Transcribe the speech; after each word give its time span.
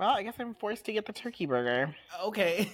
Well, 0.00 0.16
I 0.16 0.22
guess 0.22 0.36
I'm 0.38 0.54
forced 0.54 0.86
to 0.86 0.94
get 0.94 1.04
the 1.04 1.12
turkey 1.12 1.44
burger. 1.44 1.94
Okay. 2.24 2.72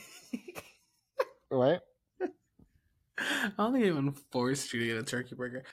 What? 1.48 1.82
I 3.18 3.50
don't 3.58 3.72
think 3.72 3.84
anyone 3.84 4.14
forced 4.30 4.72
you 4.72 4.78
to 4.78 4.86
get 4.86 4.96
a 4.96 5.02
turkey 5.02 5.34
burger. 5.34 5.64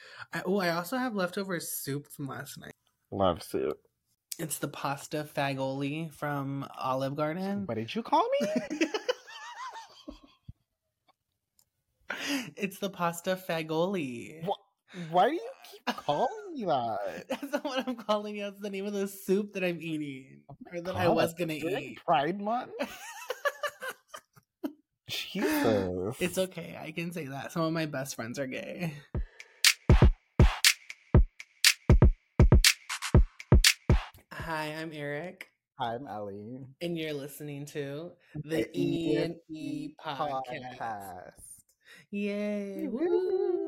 Oh, 0.45 0.57
I 0.57 0.69
also 0.69 0.97
have 0.97 1.13
leftover 1.13 1.59
soup 1.59 2.11
from 2.11 2.27
last 2.27 2.59
night. 2.59 2.73
Love 3.11 3.43
soup. 3.43 3.77
It's 4.39 4.57
the 4.57 4.67
pasta 4.67 5.27
fagioli 5.35 6.11
from 6.11 6.67
Olive 6.75 7.15
Garden. 7.15 7.67
What 7.67 7.75
did 7.75 7.93
you 7.93 8.01
call 8.01 8.27
me? 8.39 8.47
it's 12.57 12.79
the 12.79 12.89
pasta 12.89 13.35
fagioli. 13.35 14.43
What? 14.43 14.57
Why 15.09 15.29
do 15.29 15.33
you 15.35 15.49
keep 15.71 15.95
calling 15.97 16.53
me 16.53 16.65
that? 16.65 17.25
That's 17.29 17.51
not 17.51 17.65
what 17.65 17.87
I'm 17.87 17.95
calling 17.95 18.35
you. 18.35 18.43
That's 18.43 18.59
the 18.59 18.69
name 18.69 18.85
of 18.85 18.93
the 18.93 19.07
soup 19.07 19.53
that 19.53 19.63
I'm 19.63 19.81
eating, 19.81 20.41
oh 20.49 20.55
or 20.71 20.81
that 20.81 20.95
I 20.95 21.07
was 21.07 21.33
gonna 21.33 21.53
eat. 21.53 21.99
Pride 22.05 22.39
Month. 22.39 22.71
Jesus. 25.09 26.15
It's 26.19 26.37
okay. 26.37 26.77
I 26.81 26.91
can 26.91 27.11
say 27.11 27.25
that. 27.27 27.51
Some 27.51 27.63
of 27.63 27.73
my 27.73 27.85
best 27.87 28.15
friends 28.15 28.37
are 28.39 28.47
gay. 28.47 28.93
Hi, 34.31 34.75
I'm 34.79 34.91
Eric, 34.93 35.47
Hi, 35.79 35.95
I'm 35.95 36.07
Ellie. 36.07 36.65
and 36.81 36.97
you're 36.97 37.13
listening 37.13 37.65
to 37.67 38.11
the 38.43 38.67
E 38.77 39.15
and 39.17 39.35
E 39.49 39.93
podcast. 40.03 40.41
podcast. 40.79 41.31
Yay! 42.11 42.87
Woo! 42.91 43.62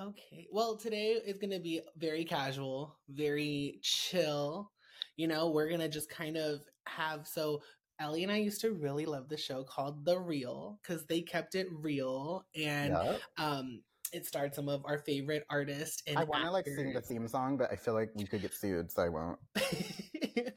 Okay. 0.00 0.48
Well, 0.50 0.76
today 0.76 1.12
is 1.24 1.38
going 1.38 1.52
to 1.52 1.60
be 1.60 1.80
very 1.96 2.24
casual, 2.24 2.98
very 3.08 3.78
chill. 3.82 4.72
You 5.16 5.28
know, 5.28 5.50
we're 5.50 5.68
going 5.68 5.80
to 5.80 5.88
just 5.88 6.10
kind 6.10 6.36
of 6.36 6.60
have 6.86 7.26
so 7.26 7.62
Ellie 8.00 8.24
and 8.24 8.32
I 8.32 8.38
used 8.38 8.60
to 8.62 8.72
really 8.72 9.06
love 9.06 9.28
the 9.28 9.36
show 9.36 9.62
called 9.62 10.04
The 10.04 10.18
Real 10.18 10.80
because 10.82 11.06
they 11.06 11.20
kept 11.20 11.54
it 11.54 11.68
real 11.70 12.44
and 12.56 12.90
Yup. 12.90 13.20
um 13.38 13.82
it 14.12 14.26
starred 14.26 14.54
some 14.54 14.68
of 14.68 14.82
our 14.84 14.98
favorite 14.98 15.44
artists 15.48 16.02
and 16.06 16.18
I 16.18 16.24
want 16.24 16.44
to 16.44 16.50
like 16.50 16.66
sing 16.66 16.92
the 16.92 17.00
theme 17.00 17.26
song, 17.26 17.56
but 17.56 17.72
I 17.72 17.76
feel 17.76 17.94
like 17.94 18.10
we 18.14 18.26
could 18.26 18.42
get 18.42 18.54
sued, 18.54 18.90
so 18.90 19.02
I 19.02 19.08
won't. 19.08 19.38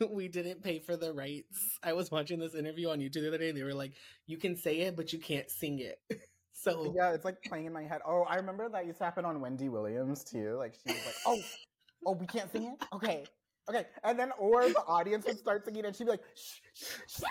we 0.12 0.28
didn't 0.28 0.64
pay 0.64 0.80
for 0.80 0.96
the 0.96 1.14
rights. 1.14 1.80
I 1.84 1.94
was 1.94 2.12
watching 2.12 2.40
this 2.40 2.56
interview 2.56 2.90
on 2.90 3.00
YouTube 3.00 3.22
the 3.22 3.30
other 3.30 3.38
day 3.38 3.50
and 3.50 3.58
they 3.58 3.64
were 3.64 3.74
like, 3.74 3.94
you 4.26 4.38
can 4.38 4.56
say 4.56 4.82
it, 4.82 4.96
but 4.96 5.14
you 5.14 5.20
can't 5.20 5.50
sing 5.50 5.80
it. 5.80 6.00
so 6.58 6.94
Yeah, 6.98 7.14
it's 7.14 7.26
like 7.26 7.42
playing 7.44 7.66
in 7.66 7.74
my 7.74 7.84
head. 7.84 8.02
Oh, 8.06 8.24
I 8.24 8.36
remember 8.36 8.68
that 8.70 8.86
used 8.86 8.98
to 8.98 9.04
happen 9.04 9.26
on 9.26 9.40
Wendy 9.40 9.70
Williams 9.70 10.24
too. 10.24 10.56
Like 10.58 10.74
she 10.74 10.90
was 10.92 11.06
like, 11.06 11.16
"Oh, 11.26 11.42
oh, 12.06 12.14
we 12.14 12.26
can't 12.26 12.52
sing 12.52 12.64
it. 12.64 12.88
Okay, 12.94 13.26
okay," 13.70 13.88
and 14.04 14.20
then 14.20 14.32
or 14.40 14.70
the 14.70 14.84
audience 14.86 15.26
would 15.26 15.38
start 15.38 15.66
singing, 15.66 15.86
and 15.86 15.96
she'd 15.96 16.06
be 16.06 16.12
like, 16.12 16.24
"Shh, 16.36 16.60
shh, 16.74 16.84
shh." 17.08 17.22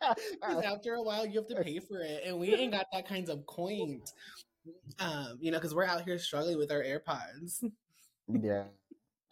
'Cause 0.00 0.64
after 0.64 0.94
a 0.94 1.02
while 1.02 1.24
you 1.24 1.38
have 1.38 1.46
to 1.48 1.62
pay 1.62 1.78
for 1.78 2.00
it 2.00 2.22
and 2.24 2.38
we 2.40 2.52
ain't 2.54 2.72
got 2.72 2.86
that 2.92 3.06
kinds 3.06 3.30
of 3.30 3.46
coins 3.46 4.12
um 4.98 5.38
you 5.40 5.52
know 5.52 5.58
because 5.58 5.74
we're 5.74 5.84
out 5.84 6.02
here 6.02 6.18
struggling 6.18 6.58
with 6.58 6.72
our 6.72 6.82
airpods 6.82 7.62
yeah, 8.28 8.64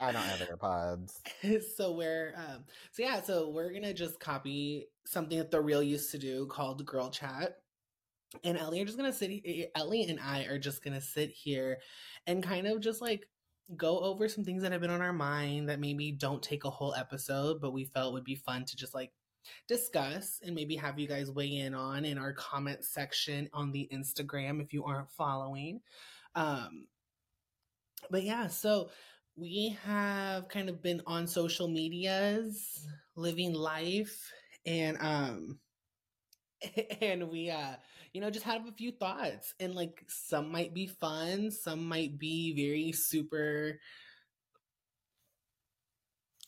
I 0.01 0.13
don't 0.13 0.23
have 0.23 0.41
AirPods. 0.41 1.21
so 1.77 1.93
we're 1.93 2.35
um 2.37 2.65
so 2.91 3.03
yeah 3.03 3.21
so 3.21 3.51
we're 3.51 3.73
gonna 3.73 3.93
just 3.93 4.19
copy 4.19 4.87
something 5.05 5.39
that 5.39 5.51
the 5.51 5.61
real 5.61 5.83
used 5.83 6.11
to 6.13 6.19
do 6.19 6.47
called 6.47 6.85
girl 6.87 7.11
chat 7.11 7.59
and 8.45 8.57
ellie 8.57 8.81
are 8.81 8.85
just 8.85 8.97
gonna 8.97 9.13
sit 9.13 9.71
ellie 9.75 10.05
and 10.05 10.21
i 10.21 10.45
are 10.45 10.59
just 10.59 10.83
gonna 10.83 11.01
sit 11.01 11.31
here 11.31 11.79
and 12.27 12.43
kind 12.43 12.67
of 12.67 12.81
just 12.81 13.03
like 13.03 13.29
go 13.77 14.01
over 14.01 14.29
some 14.29 14.45
things 14.45 14.63
that 14.63 14.73
have 14.73 14.81
been 14.81 14.91
on 14.91 15.03
our 15.03 15.13
mind 15.13 15.69
that 15.69 15.81
maybe 15.81 16.13
don't 16.13 16.43
take 16.43 16.65
a 16.65 16.71
whole 16.71 16.95
episode 16.95 17.61
but 17.61 17.73
we 17.73 17.85
felt 17.85 18.13
would 18.13 18.25
be 18.25 18.35
fun 18.35 18.65
to 18.65 18.77
just 18.77 18.95
like 18.95 19.13
discuss 19.69 20.41
and 20.45 20.55
maybe 20.55 20.77
have 20.77 20.99
you 20.99 21.09
guys 21.09 21.31
weigh 21.31 21.57
in 21.57 21.75
on 21.75 22.05
in 22.05 22.19
our 22.19 22.33
comment 22.33 22.85
section 22.85 23.49
on 23.53 23.73
the 23.73 23.89
instagram 23.93 24.63
if 24.63 24.73
you 24.73 24.85
aren't 24.85 25.11
following 25.11 25.81
um 26.35 26.87
but 28.11 28.23
yeah 28.23 28.47
so 28.47 28.91
we 29.41 29.77
have 29.85 30.49
kind 30.49 30.69
of 30.69 30.83
been 30.83 31.01
on 31.07 31.27
social 31.27 31.69
medias 31.69 32.87
living 33.17 33.55
life 33.55 34.31
and 34.67 34.99
um 35.01 35.59
and 37.01 37.29
we 37.29 37.51
uh 37.51 37.75
you 38.13 38.21
know 38.21 38.31
just 38.31 38.45
have 38.45 38.69
a 38.69 38.73
few 38.73 38.93
thoughts 38.93 39.55
and 39.59 39.75
like 39.75 40.05
some 40.09 40.53
might 40.53 40.75
be 40.75 40.87
fun 40.87 41.51
some 41.51 41.89
might 41.89 42.19
be 42.19 42.55
very 42.55 42.93
super 42.93 43.79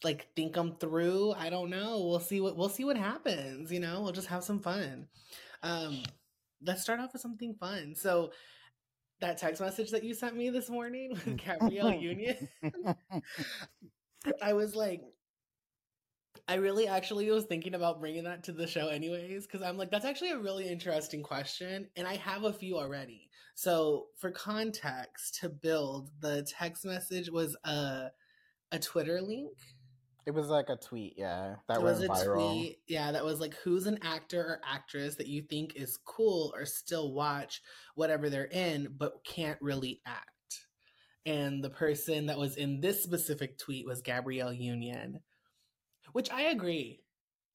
like 0.04 0.28
think 0.34 0.54
them 0.54 0.76
through 0.81 1.32
i 1.32 1.48
don't 1.48 1.70
know 1.70 2.04
we'll 2.04 2.20
see 2.20 2.41
what 2.41 2.56
we'll 2.56 2.69
see 2.69 2.84
what 2.84 2.97
happens 2.97 3.72
you 3.72 3.81
know 3.81 4.02
we'll 4.02 4.12
just 4.12 4.28
have 4.28 4.44
some 4.44 4.60
fun. 4.60 5.06
Um 5.62 6.02
let's 6.64 6.82
start 6.82 7.00
off 7.00 7.12
with 7.12 7.22
something 7.22 7.54
fun. 7.54 7.94
So 7.97 8.32
that 9.22 9.38
text 9.38 9.62
message 9.62 9.90
that 9.90 10.04
you 10.04 10.12
sent 10.12 10.36
me 10.36 10.50
this 10.50 10.68
morning 10.68 11.10
with 11.12 11.24
mm. 11.24 11.36
gabrielle 11.42 11.92
union 11.94 12.48
I 14.40 14.52
was 14.52 14.74
like, 14.74 15.02
I 16.48 16.54
really 16.54 16.88
actually 16.88 17.30
was 17.30 17.44
thinking 17.44 17.74
about 17.74 18.00
bringing 18.00 18.24
that 18.24 18.44
to 18.44 18.52
the 18.52 18.66
show 18.66 18.88
anyways, 18.88 19.46
because 19.46 19.62
I'm 19.62 19.76
like, 19.76 19.90
that's 19.90 20.04
actually 20.04 20.30
a 20.30 20.38
really 20.38 20.68
interesting 20.68 21.22
question. 21.22 21.88
And 21.96 22.06
I 22.06 22.16
have 22.16 22.44
a 22.44 22.52
few 22.52 22.76
already. 22.76 23.28
So, 23.54 24.06
for 24.18 24.30
context, 24.30 25.38
to 25.40 25.48
build, 25.48 26.10
the 26.20 26.42
text 26.42 26.84
message 26.84 27.30
was 27.30 27.56
a, 27.64 28.08
a 28.72 28.78
Twitter 28.78 29.20
link. 29.20 29.52
It 30.24 30.32
was 30.32 30.48
like 30.48 30.68
a 30.68 30.76
tweet, 30.76 31.14
yeah, 31.16 31.56
that 31.68 31.78
it 31.78 31.82
went 31.82 31.98
was 31.98 32.02
a 32.04 32.08
viral. 32.08 32.52
tweet, 32.52 32.78
yeah, 32.86 33.10
that 33.10 33.24
was 33.24 33.40
like, 33.40 33.54
who's 33.64 33.86
an 33.86 33.98
actor 34.02 34.40
or 34.40 34.60
actress 34.64 35.16
that 35.16 35.26
you 35.26 35.42
think 35.42 35.74
is 35.74 35.98
cool 36.04 36.52
or 36.54 36.64
still 36.64 37.12
watch 37.12 37.60
whatever 37.96 38.30
they're 38.30 38.44
in, 38.44 38.94
but 38.96 39.24
can't 39.24 39.58
really 39.60 40.00
act? 40.06 40.28
And 41.26 41.62
the 41.62 41.70
person 41.70 42.26
that 42.26 42.38
was 42.38 42.56
in 42.56 42.80
this 42.80 43.02
specific 43.02 43.58
tweet 43.58 43.86
was 43.86 44.00
Gabrielle 44.00 44.52
Union, 44.52 45.20
which 46.12 46.30
I 46.30 46.42
agree. 46.42 47.00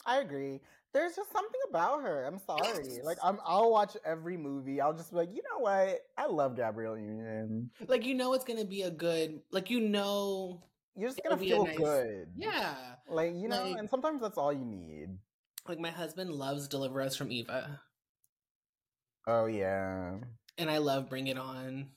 I 0.06 0.18
agree. 0.18 0.62
There's 0.94 1.16
just 1.16 1.32
something 1.32 1.62
about 1.70 2.02
her. 2.02 2.26
I'm 2.26 2.40
sorry. 2.40 3.00
Like 3.04 3.18
I'm, 3.24 3.40
I'll 3.46 3.72
watch 3.72 3.96
every 4.06 4.38
movie. 4.38 4.82
I'll 4.82 4.94
just 4.94 5.12
be 5.12 5.18
like, 5.18 5.30
you 5.34 5.42
know 5.52 5.60
what? 5.60 6.00
I 6.18 6.28
love 6.28 6.56
Gabrielle 6.56 6.98
Union. 6.98 7.70
Like, 7.88 8.06
you 8.06 8.16
know, 8.16 8.34
it's 8.34 8.46
going 8.46 8.60
to 8.60 8.66
be 8.66 8.84
a 8.84 8.92
good, 8.92 9.42
like, 9.52 9.70
you 9.70 9.82
know, 9.82 10.64
You're 10.98 11.10
just 11.10 11.20
It'll 11.20 11.38
gonna 11.38 11.48
feel 11.48 11.66
nice- 11.66 11.78
good. 11.78 12.28
yeah. 12.36 12.96
Like 13.08 13.34
you 13.36 13.48
know, 13.48 13.64
Like- 13.64 13.78
and 13.78 13.90
sometimes 13.90 14.22
that's 14.22 14.38
all 14.38 14.52
you 14.52 14.66
need. 14.66 15.18
Like, 15.68 15.80
my 15.80 15.92
husband 15.92 16.32
loves 16.32 16.68
Deliver 16.70 17.02
Us 17.02 17.16
from 17.18 17.30
Eva, 17.32 17.82
Oh 19.28 19.48
yeah. 19.48 20.18
and 20.58 20.72
I 20.72 20.78
love 20.78 21.10
Bring 21.10 21.28
It 21.28 21.38
On. 21.38 21.90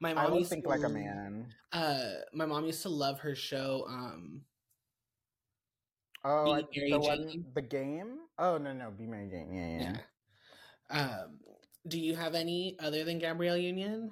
My 0.00 0.10
I 0.10 0.14
mom 0.14 0.30
will 0.32 0.38
used 0.40 0.50
think 0.50 0.64
to, 0.64 0.68
like 0.70 0.82
a 0.84 0.88
man. 0.90 1.54
Uh, 1.72 2.10
my 2.34 2.44
mom 2.44 2.66
used 2.66 2.82
to 2.82 2.90
love 2.90 3.20
her 3.20 3.34
show, 3.34 3.86
um, 3.88 4.44
Oh, 6.24 6.54
Be 6.56 6.80
Mary 6.80 6.90
the 6.92 6.98
one, 7.00 7.44
the 7.54 7.62
game. 7.62 8.18
Oh 8.38 8.56
no, 8.58 8.72
no, 8.72 8.90
Being 8.90 9.10
Mary 9.10 9.28
Jane. 9.28 9.52
Yeah, 9.52 9.68
yeah. 9.78 9.96
yeah. 10.90 11.20
Um, 11.24 11.40
do 11.88 11.98
you 11.98 12.14
have 12.16 12.34
any 12.34 12.76
other 12.80 13.04
than 13.04 13.18
Gabrielle 13.18 13.56
Union? 13.56 14.10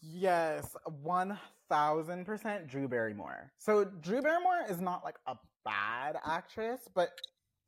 Yes, 0.00 0.74
one 1.02 1.38
thousand 1.72 2.24
percent. 2.26 2.68
Drew 2.68 2.86
Barrymore. 2.88 3.52
So 3.58 3.84
Drew 3.84 4.20
Barrymore 4.20 4.64
is 4.68 4.80
not 4.80 5.02
like 5.04 5.16
a 5.26 5.36
bad 5.64 6.16
actress, 6.24 6.80
but 6.94 7.10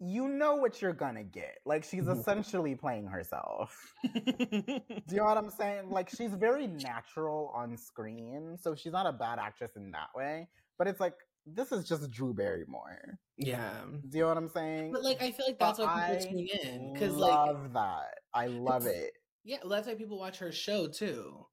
you 0.00 0.28
know 0.28 0.56
what 0.56 0.82
you're 0.82 0.92
gonna 0.92 1.24
get. 1.24 1.58
Like 1.64 1.84
she's 1.84 2.06
essentially 2.16 2.74
playing 2.74 3.06
herself. 3.06 3.74
Do 4.14 4.20
you 4.20 5.16
know 5.16 5.24
what 5.24 5.38
I'm 5.38 5.50
saying? 5.50 5.90
Like 5.90 6.10
she's 6.10 6.32
very 6.34 6.66
natural 6.66 7.52
on 7.54 7.76
screen, 7.76 8.56
so 8.60 8.74
she's 8.74 8.92
not 8.92 9.06
a 9.06 9.12
bad 9.12 9.38
actress 9.38 9.72
in 9.76 9.90
that 9.92 10.08
way. 10.14 10.48
But 10.78 10.88
it's 10.88 11.00
like 11.00 11.14
this 11.46 11.72
is 11.72 11.84
just 11.88 12.10
Drew 12.10 12.32
Barrymore. 12.34 13.18
yeah. 13.36 13.72
Do 14.08 14.18
you 14.18 14.22
know 14.24 14.28
what 14.28 14.36
I'm 14.38 14.48
saying? 14.48 14.92
But 14.92 15.02
like, 15.02 15.22
I 15.22 15.30
feel 15.30 15.46
like 15.46 15.58
But 15.58 15.66
that's 15.66 15.78
why 15.78 16.16
people 16.18 16.26
I 16.26 16.30
tune 16.30 16.48
in 16.62 16.92
because, 16.94 17.14
like, 17.14 17.32
I 17.32 17.44
love 17.46 17.72
that. 17.74 18.14
I 18.34 18.46
love 18.46 18.86
it. 18.86 19.12
yeah, 19.44 19.58
well, 19.62 19.70
that's 19.70 19.86
why 19.86 19.94
people 19.94 20.18
watch 20.18 20.38
her 20.38 20.50
show 20.52 20.88
too. 20.88 21.46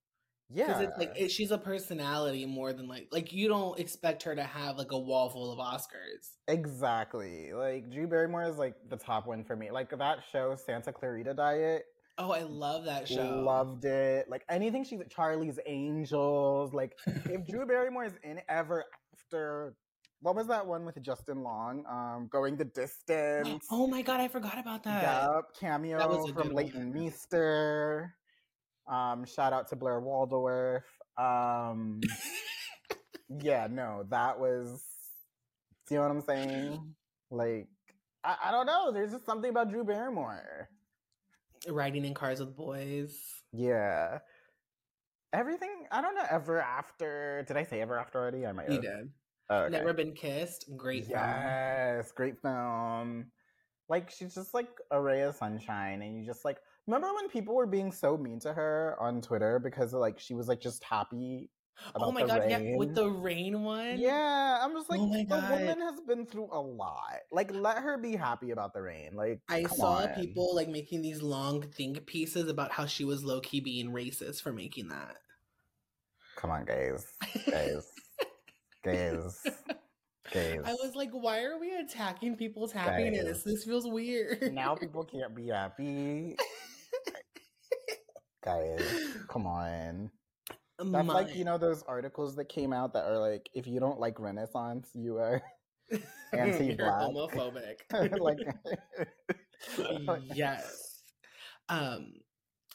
Yeah, 0.54 0.68
Because 0.68 0.82
it's 0.84 0.98
like 0.98 1.14
it, 1.16 1.32
she's 1.32 1.52
a 1.52 1.58
personality 1.58 2.46
more 2.46 2.74
than 2.74 2.88
like 2.88 3.08
like 3.12 3.32
you 3.32 3.48
don't 3.48 3.80
expect 3.80 4.24
her 4.24 4.36
to 4.36 4.44
have 4.44 4.78
like 4.78 4.92
a 4.92 5.00
wall 5.00 5.30
full 5.30 5.52
of 5.52 5.60
Oscars. 5.60 6.32
exactly. 6.48 7.54
Like 7.54 7.90
Drew 7.92 8.08
Barrymore 8.08 8.44
is 8.44 8.58
like 8.58 8.76
the 8.90 8.98
top 8.98 9.28
one 9.28 9.44
for 9.44 9.56
me. 9.56 9.72
Like 9.72 9.90
that 9.98 10.20
show, 10.32 10.56
Santa 10.56 10.92
Clarita 10.92 11.34
Diet. 11.34 11.84
Oh, 12.18 12.32
I 12.32 12.42
love 12.44 12.86
that 12.86 13.08
show. 13.08 13.42
Loved 13.46 13.86
it. 13.86 14.30
Like 14.30 14.44
anything 14.50 14.84
she's 14.84 15.00
Charlie's 15.10 15.60
Angels. 15.66 16.74
Like 16.74 16.94
if 17.08 17.48
Drew 17.48 17.66
Barrymore 17.66 18.06
is 18.06 18.14
in 18.24 18.42
ever 18.50 18.84
after 19.14 19.76
what 20.22 20.36
was 20.36 20.48
that 20.48 20.66
one 20.66 20.86
with 20.86 21.02
Justin 21.02 21.42
Long? 21.42 21.84
Um, 21.90 22.30
going 22.32 22.56
the 22.56 22.66
distance. 22.66 23.66
Oh 23.72 23.88
my 23.88 24.04
god, 24.04 24.20
I 24.20 24.28
forgot 24.28 24.60
about 24.60 24.84
that. 24.84 25.04
Yup, 25.04 25.46
cameo 25.60 25.98
That 25.98 26.10
was 26.10 26.30
from 26.32 26.54
Leighton. 26.54 26.94
Meester. 26.94 28.14
Um, 28.88 29.26
shout 29.26 29.54
out 29.54 29.68
to 29.70 29.76
Blair 29.76 30.00
Waldorf. 30.00 30.84
Um, 31.18 32.02
yeah, 33.42 33.68
no, 33.70 34.06
that 34.10 34.40
was 34.40 34.84
Do 35.88 35.96
you 35.96 36.02
know 36.02 36.08
what 36.08 36.16
I'm 36.16 36.22
saying? 36.22 36.94
Like, 37.30 37.68
I, 38.24 38.36
I 38.46 38.52
don't 38.52 38.66
know. 38.66 38.92
There's 38.92 39.12
just 39.12 39.26
something 39.26 39.50
about 39.50 39.70
Drew 39.70 39.84
Barrymore. 39.84 40.70
Riding 41.68 42.06
in 42.06 42.14
cars 42.14 42.40
with 42.40 42.56
boys. 42.56 43.18
Yeah. 43.54 44.20
Everything, 45.34 45.86
I 45.92 46.02
don't 46.02 46.16
know, 46.16 46.26
ever 46.30 46.60
after. 46.60 47.44
Did 47.48 47.56
I 47.56 47.64
say 47.64 47.82
ever 47.82 47.98
after 47.98 48.20
already? 48.20 48.46
I 48.46 48.52
might 48.52 48.68
You 48.68 48.76
have. 48.76 48.82
did. 48.82 49.10
Oh, 49.50 49.58
okay. 49.64 49.72
Never 49.78 49.94
been 49.94 50.14
kissed. 50.14 50.66
Great 50.76 51.06
film. 51.06 51.20
Yes, 51.20 52.12
great 52.12 52.42
film. 52.42 53.28
Like 53.90 54.10
she's 54.10 54.34
just 54.34 54.54
like 54.54 54.70
a 54.92 55.00
ray 55.02 55.22
of 55.22 55.36
sunshine, 55.36 56.02
and 56.02 56.18
you 56.18 56.26
just 56.26 56.46
like 56.46 56.58
remember 56.88 57.14
when 57.16 57.30
people 57.30 57.56
were 57.56 57.68
being 57.68 57.92
so 57.92 58.18
mean 58.18 58.40
to 58.42 58.54
her 58.54 58.96
on 59.00 59.22
Twitter 59.22 59.60
because 59.60 59.94
like 59.94 60.20
she 60.20 60.34
was 60.34 60.48
like 60.48 60.62
just 60.62 60.84
happy. 60.84 61.50
Oh 61.96 62.10
about 62.10 62.14
my 62.14 62.24
god, 62.26 62.44
yeah, 62.48 62.58
rain. 62.58 62.78
with 62.78 62.94
the 62.94 63.10
rain 63.10 63.64
one. 63.64 63.98
Yeah, 63.98 64.60
I'm 64.62 64.74
just 64.74 64.88
oh 64.92 64.96
like 64.96 65.02
Oh 65.02 65.36
the 65.36 65.42
God. 65.42 65.52
woman 65.52 65.82
has 65.82 66.00
been 66.08 66.26
through 66.26 66.50
a 66.52 66.60
lot. 66.60 67.20
Like 67.32 67.52
let 67.54 67.78
her 67.78 67.98
be 67.98 68.16
happy 68.16 68.52
about 68.52 68.74
the 68.74 68.82
rain. 68.82 69.12
Like 69.16 69.42
I 69.50 69.64
saw 69.64 70.04
on. 70.04 70.10
people 70.10 70.54
like 70.56 70.68
making 70.68 71.02
these 71.02 71.22
long 71.22 71.62
think 71.62 72.06
pieces 72.06 72.50
about 72.50 72.72
how 72.72 72.86
she 72.86 73.04
was 73.04 73.24
low 73.24 73.42
key 73.42 73.62
being 73.62 73.92
racist 73.92 74.42
for 74.42 74.52
making 74.54 74.90
that. 74.90 75.18
Come 76.36 76.52
on, 76.52 76.66
guys, 76.66 77.06
guys, 77.50 77.92
guys, 78.84 79.44
guys. 80.34 80.60
I 80.66 80.74
was 80.74 80.96
like, 80.96 81.10
why 81.12 81.44
are 81.44 81.60
we 81.60 81.76
attacking 81.76 82.36
people's 82.38 82.72
happiness? 82.72 83.44
This 83.44 83.64
feels 83.64 83.88
weird. 83.88 84.54
now 84.54 84.76
people 84.76 85.04
can't 85.04 85.36
be 85.36 85.48
happy. 85.48 86.38
guys, 88.44 88.84
come 89.28 89.46
on. 89.48 90.12
That's 90.80 91.08
like 91.08 91.36
you 91.36 91.46
know 91.46 91.58
those 91.58 91.84
articles 91.84 92.36
that 92.38 92.46
came 92.46 92.74
out 92.74 92.94
that 92.94 93.06
are 93.06 93.20
like, 93.20 93.50
if 93.54 93.68
you 93.68 93.80
don't 93.80 94.00
like 94.00 94.20
Renaissance, 94.20 94.90
you 94.94 95.18
are 95.18 95.42
anti-black. 96.34 97.02
homophobic. 97.02 97.78
like. 98.20 98.38
yes. 100.34 101.04
Um, 101.70 102.14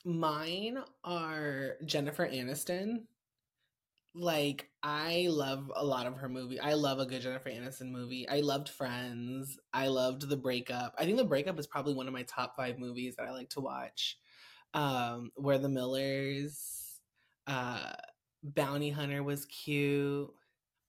mine 0.04 0.78
are 1.04 1.74
Jennifer 1.84 2.26
Aniston. 2.26 3.04
Like 4.14 4.70
I 4.82 5.26
love 5.28 5.70
a 5.74 5.84
lot 5.84 6.06
of 6.06 6.16
her 6.16 6.28
movie. 6.28 6.58
I 6.58 6.74
love 6.74 7.00
a 7.00 7.06
good 7.06 7.20
Jennifer 7.20 7.50
Aniston 7.50 7.90
movie. 7.90 8.26
I 8.28 8.40
loved 8.40 8.68
Friends. 8.70 9.58
I 9.74 9.88
loved 9.88 10.28
The 10.28 10.36
Breakup. 10.36 10.94
I 10.96 11.04
think 11.04 11.18
The 11.18 11.24
Breakup 11.24 11.58
is 11.58 11.66
probably 11.66 11.92
one 11.92 12.06
of 12.06 12.14
my 12.14 12.22
top 12.22 12.56
five 12.56 12.78
movies 12.78 13.16
that 13.16 13.26
I 13.26 13.32
like 13.32 13.50
to 13.50 13.60
watch. 13.60 14.16
Um, 14.74 15.32
We're 15.36 15.58
the 15.58 15.68
Millers, 15.68 17.00
uh, 17.46 17.92
Bounty 18.42 18.90
Hunter 18.90 19.22
was 19.22 19.46
cute. 19.46 20.30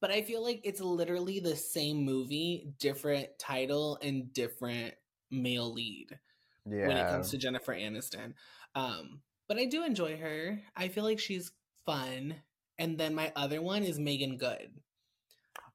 But 0.00 0.10
I 0.12 0.22
feel 0.22 0.44
like 0.44 0.60
it's 0.62 0.80
literally 0.80 1.40
the 1.40 1.56
same 1.56 2.04
movie, 2.04 2.72
different 2.78 3.28
title 3.38 3.98
and 4.00 4.32
different 4.32 4.94
male 5.30 5.72
lead 5.72 6.18
yeah. 6.64 6.86
when 6.86 6.96
it 6.96 7.08
comes 7.10 7.30
to 7.30 7.38
Jennifer 7.38 7.74
Aniston. 7.74 8.34
Um, 8.76 9.20
but 9.48 9.58
I 9.58 9.64
do 9.64 9.84
enjoy 9.84 10.16
her. 10.18 10.60
I 10.76 10.88
feel 10.88 11.04
like 11.04 11.18
she's 11.18 11.50
fun. 11.84 12.36
And 12.78 12.96
then 12.96 13.14
my 13.14 13.32
other 13.34 13.60
one 13.60 13.82
is 13.82 13.98
Meagan 13.98 14.36
Good. 14.36 14.70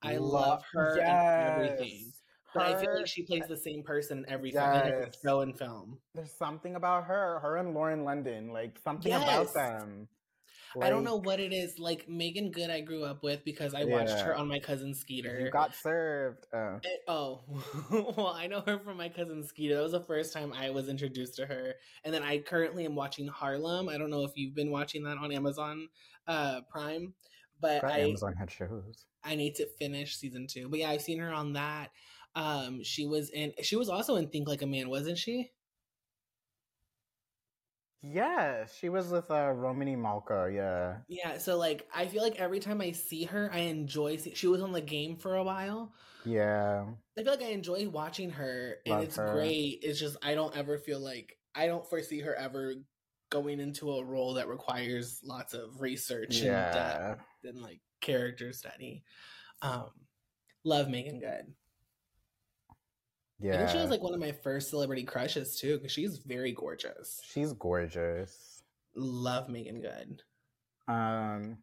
I 0.01 0.17
Lo- 0.17 0.29
love 0.29 0.63
her 0.71 0.97
yes. 0.97 1.07
and 1.09 1.63
everything. 1.63 2.13
But 2.53 2.63
I 2.67 2.75
feel 2.75 2.95
like 2.95 3.07
she 3.07 3.23
plays 3.23 3.47
the 3.47 3.57
same 3.57 3.83
person 3.83 4.19
in 4.19 4.29
every 4.29 4.51
film, 4.51 4.73
in 4.73 4.85
every 4.87 5.05
Yes. 5.05 5.17
show 5.23 5.41
and 5.41 5.57
film. 5.57 5.99
There's 6.13 6.31
something 6.31 6.75
about 6.75 7.05
her, 7.05 7.39
her 7.39 7.57
and 7.57 7.73
Lauren 7.73 8.03
London, 8.03 8.51
like 8.51 8.77
something 8.83 9.09
Yes. 9.11 9.23
about 9.23 9.53
them. 9.53 10.07
I 10.81 10.89
don't 10.89 11.03
know 11.03 11.17
what 11.17 11.39
it 11.39 11.53
is. 11.53 11.77
Like 11.77 12.09
Meagan 12.09 12.51
Good, 12.51 12.69
I 12.69 12.81
grew 12.81 13.03
up 13.03 13.21
with 13.23 13.43
because 13.45 13.73
I 13.73 13.83
watched 13.85 14.19
her 14.21 14.35
on 14.35 14.47
my 14.47 14.59
cousin 14.59 14.93
Skeeter. 14.95 15.39
You 15.39 15.51
got 15.51 15.75
served. 15.75 16.45
Oh. 16.53 16.79
Eh, 16.83 16.89
Oh, 17.07 17.43
well, 18.17 18.27
I 18.35 18.47
know 18.47 18.61
her 18.61 18.79
from 18.79 18.97
my 18.97 19.09
cousin 19.09 19.43
Skeeter. 19.43 19.75
That 19.75 19.83
was 19.83 19.91
the 19.91 20.01
first 20.01 20.33
time 20.33 20.51
I 20.51 20.71
was 20.71 20.89
introduced 20.89 21.35
to 21.35 21.45
her. 21.45 21.75
And 22.03 22.13
then 22.13 22.23
I 22.23 22.39
currently 22.39 22.85
am 22.85 22.95
watching 22.95 23.27
Harlem. 23.27 23.87
I 23.87 23.97
don't 23.97 24.09
know 24.09 24.23
if 24.23 24.31
you've 24.35 24.55
been 24.55 24.71
watching 24.71 25.03
that 25.03 25.17
on 25.17 25.31
Amazon 25.31 25.89
uh, 26.27 26.61
Prime, 26.69 27.13
but 27.61 27.83
I 27.83 27.99
Amazon 27.99 28.33
had 28.35 28.49
shows. 28.49 29.05
I 29.23 29.35
need 29.35 29.55
to 29.55 29.67
finish 29.79 30.17
season 30.17 30.47
two. 30.47 30.69
But 30.69 30.79
yeah, 30.79 30.89
I've 30.89 31.01
seen 31.01 31.19
her 31.19 31.31
on 31.31 31.53
that. 31.53 31.91
Um, 32.35 32.83
she 32.83 33.05
was 33.05 33.29
in. 33.29 33.53
She 33.61 33.75
was 33.75 33.89
also 33.89 34.15
in 34.15 34.27
Think 34.29 34.47
Like 34.47 34.61
a 34.61 34.67
Man, 34.67 34.89
wasn't 34.89 35.17
she? 35.17 35.51
Yeah, 38.01 38.65
she 38.65 38.89
was 38.89 39.07
with 39.09 39.31
uh, 39.31 39.51
Romany 39.51 39.95
Malco. 39.95 40.53
Yeah. 40.53 40.97
Yeah. 41.07 41.37
So 41.37 41.57
like, 41.57 41.87
I 41.95 42.05
feel 42.05 42.21
like 42.21 42.35
every 42.35 42.59
time 42.59 42.81
I 42.81 42.91
see 42.91 43.23
her, 43.25 43.49
I 43.53 43.59
enjoy. 43.59 44.17
See- 44.17 44.35
she 44.35 44.47
was 44.47 44.61
on 44.61 44.73
the 44.73 44.81
game 44.81 45.15
for 45.15 45.35
a 45.37 45.43
while. 45.43 45.93
Yeah. 46.25 46.83
I 47.17 47.23
feel 47.23 47.31
like 47.31 47.41
I 47.43 47.51
enjoy 47.51 47.87
watching 47.87 48.29
her, 48.31 48.75
and 48.85 48.95
Love 48.95 49.03
it's 49.03 49.15
her. 49.15 49.31
great. 49.33 49.79
It's 49.83 49.99
just 49.99 50.17
I 50.21 50.33
don't 50.35 50.55
ever 50.55 50.77
feel 50.77 50.99
like 50.99 51.37
I 51.55 51.67
don't 51.67 51.87
foresee 51.89 52.19
her 52.21 52.35
ever 52.35 52.73
going 53.29 53.59
into 53.61 53.91
a 53.93 54.03
role 54.03 54.33
that 54.35 54.47
requires 54.49 55.19
lots 55.23 55.53
of 55.53 55.79
research 55.79 56.35
and 56.37 56.45
Yeah. 56.47 56.73
depth 56.73 57.23
and 57.45 57.61
like 57.61 57.79
character 58.01 58.51
study. 58.53 59.03
Um, 59.61 59.89
love 60.65 60.89
Meagan 60.89 61.19
Good. 61.19 61.53
I 63.43 63.47
Yeah. 63.47 63.57
think 63.57 63.69
she 63.69 63.77
was 63.77 63.89
like 63.89 64.01
one 64.01 64.13
of 64.13 64.19
my 64.19 64.31
first 64.31 64.69
celebrity 64.69 65.03
crushes 65.03 65.59
too, 65.59 65.77
because 65.77 65.91
she's 65.91 66.17
very 66.17 66.53
gorgeous. 66.53 67.21
She's 67.25 67.51
gorgeous. 67.53 68.63
Love 68.95 69.49
Meagan 69.49 69.81
Good. 69.81 70.23
Um 70.87 71.57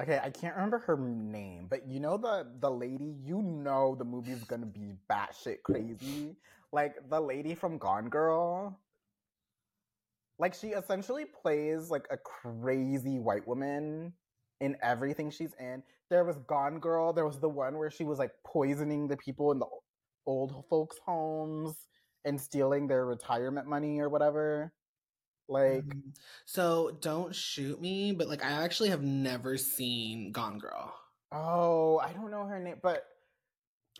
okay, 0.00 0.18
I 0.22 0.30
can't 0.30 0.54
remember 0.56 0.78
her 0.80 0.96
name, 0.96 1.66
but 1.68 1.86
you 1.86 2.00
know 2.00 2.16
the 2.16 2.46
the 2.58 2.70
lady, 2.70 3.14
you 3.22 3.42
know 3.42 3.94
the 3.94 4.04
movie's 4.04 4.42
gonna 4.44 4.66
be 4.66 4.94
batshit 5.08 5.62
crazy. 5.62 6.36
Like 6.72 6.96
the 7.08 7.20
lady 7.20 7.54
from 7.54 7.78
Gone 7.78 8.08
Girl. 8.08 8.78
Like 10.38 10.54
she 10.54 10.68
essentially 10.68 11.26
plays 11.26 11.90
like 11.90 12.06
a 12.10 12.16
crazy 12.16 13.18
white 13.18 13.46
woman 13.46 14.14
in 14.60 14.76
everything 14.82 15.30
she's 15.30 15.54
in. 15.60 15.82
There 16.08 16.24
was 16.24 16.38
Gone 16.38 16.80
Girl, 16.80 17.12
there 17.12 17.26
was 17.26 17.38
the 17.38 17.48
one 17.48 17.78
where 17.78 17.90
she 17.90 18.04
was 18.04 18.18
like 18.18 18.32
poisoning 18.44 19.06
the 19.06 19.16
people 19.16 19.52
in 19.52 19.58
the 19.58 19.66
old 20.30 20.64
folks' 20.68 20.98
homes 21.04 21.74
and 22.24 22.40
stealing 22.40 22.86
their 22.86 23.04
retirement 23.06 23.66
money 23.66 24.00
or 24.00 24.08
whatever. 24.08 24.72
Like 25.48 25.84
Mhm. 25.84 26.14
So 26.46 26.92
don't 27.00 27.34
shoot 27.34 27.80
me, 27.80 28.12
but 28.12 28.28
like 28.28 28.44
I 28.44 28.50
actually 28.64 28.90
have 28.90 29.02
never 29.02 29.56
seen 29.58 30.32
Gone 30.32 30.58
Girl. 30.58 30.94
Oh, 31.32 31.98
I 31.98 32.12
don't 32.12 32.30
know 32.30 32.46
her 32.46 32.58
name, 32.60 32.80
but 32.82 33.06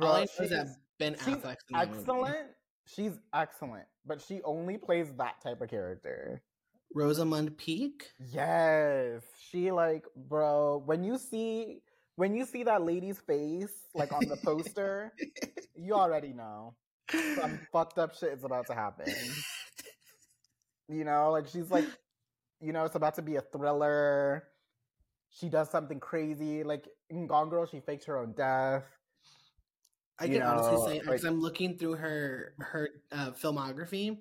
All 0.00 0.14
I 0.14 0.26
bro, 0.26 0.26
know 0.38 0.44
is 0.44 0.50
that 0.50 0.66
she's 0.68 0.78
Ben 0.98 1.16
she's 1.24 1.44
Affleck's 1.44 1.64
in 1.70 1.78
the 1.78 1.86
movie. 1.86 1.98
excellent. 1.98 2.56
She's 2.86 3.18
excellent, 3.32 3.88
but 4.04 4.20
she 4.20 4.42
only 4.42 4.78
plays 4.78 5.12
that 5.16 5.40
type 5.40 5.60
of 5.60 5.68
character. 5.70 6.42
Rosamund 6.94 7.56
Pike. 7.58 8.12
Yes, 8.18 9.22
she 9.38 9.70
like, 9.72 10.06
bro. 10.16 10.78
When 10.78 11.04
you 11.04 11.18
see 11.18 11.82
when 12.20 12.34
you 12.34 12.44
see 12.44 12.62
that 12.64 12.82
lady's 12.82 13.18
face 13.18 13.72
like 13.94 14.12
on 14.12 14.28
the 14.28 14.36
poster, 14.36 15.10
you 15.74 15.94
already 15.94 16.34
know 16.34 16.74
some 17.10 17.58
fucked 17.72 17.98
up 17.98 18.14
shit 18.14 18.34
is 18.34 18.44
about 18.44 18.66
to 18.66 18.74
happen. 18.74 19.10
You 20.86 21.04
know, 21.04 21.30
like 21.30 21.48
she's 21.48 21.70
like, 21.70 21.86
you 22.60 22.74
know, 22.74 22.84
it's 22.84 22.94
about 22.94 23.14
to 23.14 23.22
be 23.22 23.36
a 23.36 23.40
thriller. 23.40 24.44
She 25.30 25.48
does 25.48 25.70
something 25.70 25.98
crazy. 25.98 26.62
Like 26.62 26.86
in 27.08 27.26
Gone 27.26 27.48
Girl, 27.48 27.64
she 27.64 27.80
faked 27.80 28.04
her 28.04 28.18
own 28.18 28.34
death. 28.36 28.84
I 30.18 30.26
You 30.26 30.40
can 30.40 30.42
honestly 30.42 30.92
say 30.92 30.98
because 30.98 31.22
like- 31.22 31.32
I'm 31.32 31.40
looking 31.40 31.78
through 31.78 31.94
her 31.94 32.52
her 32.58 32.90
uh, 33.10 33.30
filmography, 33.30 34.18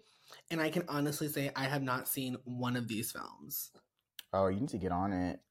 and 0.50 0.62
I 0.62 0.70
can 0.70 0.86
honestly 0.88 1.28
say 1.28 1.52
I 1.54 1.66
have 1.66 1.84
not 1.84 2.08
seen 2.08 2.38
one 2.46 2.78
of 2.78 2.88
these 2.88 3.12
films. 3.12 3.72
Oh, 4.32 4.48
you 4.48 4.62
need 4.62 4.70
to 4.70 4.78
get 4.78 4.94
on 4.94 5.12
it. 5.12 5.42